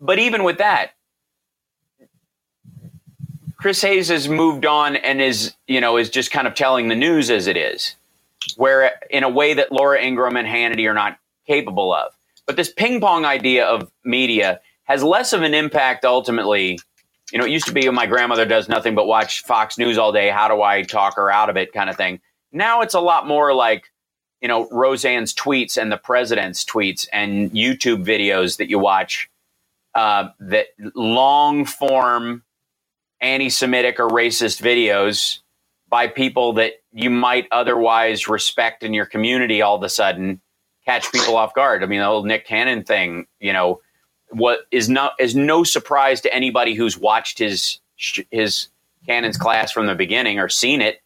[0.00, 0.92] But even with that,
[3.56, 6.94] Chris Hayes has moved on and is, you know, is just kind of telling the
[6.94, 7.96] news as it is
[8.56, 12.12] where in a way that Laura Ingraham and Hannity are not capable of.
[12.46, 16.78] But this ping pong idea of media has less of an impact ultimately.
[17.32, 20.12] You know, it used to be my grandmother does nothing but watch Fox News all
[20.12, 20.28] day.
[20.28, 22.20] How do I talk her out of it kind of thing.
[22.52, 23.90] Now it's a lot more like,
[24.40, 29.30] you know, Roseanne's tweets and the president's tweets and YouTube videos that you watch
[29.94, 32.42] uh, that long form
[33.20, 35.40] anti Semitic or racist videos
[35.88, 40.40] by people that you might otherwise respect in your community all of a sudden
[40.84, 41.82] catch people off guard.
[41.82, 43.80] I mean, the old Nick Cannon thing, you know,
[44.30, 47.78] what is not is no surprise to anybody who's watched his
[48.30, 48.68] his
[49.06, 51.00] Cannon's class from the beginning or seen it.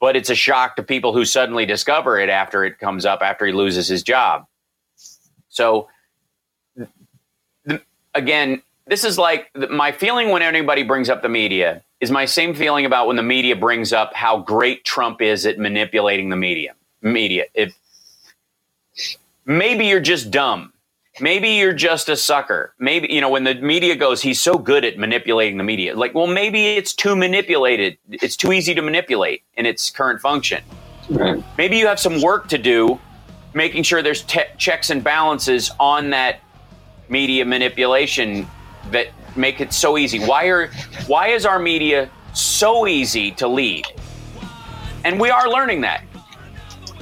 [0.00, 3.46] But it's a shock to people who suddenly discover it after it comes up after
[3.46, 4.46] he loses his job.
[5.48, 5.88] So
[6.74, 7.80] the,
[8.14, 12.52] again, this is like my feeling when anybody brings up the media is my same
[12.52, 16.74] feeling about when the media brings up how great Trump is at manipulating the media.
[17.00, 17.44] Media.
[17.54, 17.76] If
[19.44, 20.72] maybe you're just dumb.
[21.20, 22.74] Maybe you're just a sucker.
[22.78, 25.94] Maybe you know when the media goes, he's so good at manipulating the media.
[25.94, 27.98] Like, well, maybe it's too manipulated.
[28.10, 30.64] It's too easy to manipulate in its current function.
[31.10, 31.42] Right.
[31.58, 32.98] Maybe you have some work to do,
[33.52, 36.40] making sure there's te- checks and balances on that
[37.10, 38.48] media manipulation
[38.90, 40.18] that make it so easy.
[40.18, 40.68] Why are
[41.06, 43.84] why is our media so easy to lead?
[45.04, 46.04] And we are learning that.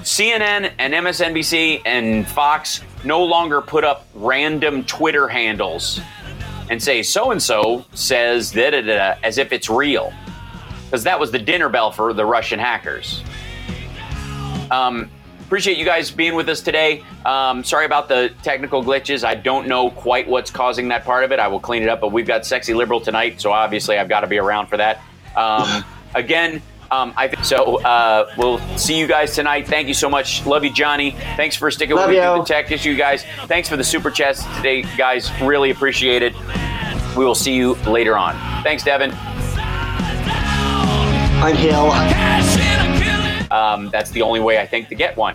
[0.02, 6.00] CNN and MSNBC and Fox no longer put up random Twitter handles
[6.70, 10.12] and say so and so says da da da as if it's real,
[10.84, 13.22] because that was the dinner bell for the Russian hackers.
[14.70, 17.04] Um, appreciate you guys being with us today.
[17.26, 19.24] Um, sorry about the technical glitches.
[19.24, 21.40] I don't know quite what's causing that part of it.
[21.40, 24.20] I will clean it up, but we've got Sexy Liberal tonight, so obviously I've got
[24.20, 25.02] to be around for that.
[25.36, 25.84] Um,
[26.14, 29.68] again, um, I so uh, we'll see you guys tonight.
[29.68, 30.44] Thank you so much.
[30.46, 31.12] Love you, Johnny.
[31.36, 33.24] Thanks for sticking Love with me through the tech issue, guys.
[33.46, 35.30] Thanks for the super chats today, guys.
[35.40, 36.34] Really appreciate it.
[37.16, 38.34] We will see you later on.
[38.62, 39.12] Thanks, Devin.
[41.42, 41.90] I'm Hill.
[43.50, 45.28] Um, that's the only way I think to get one.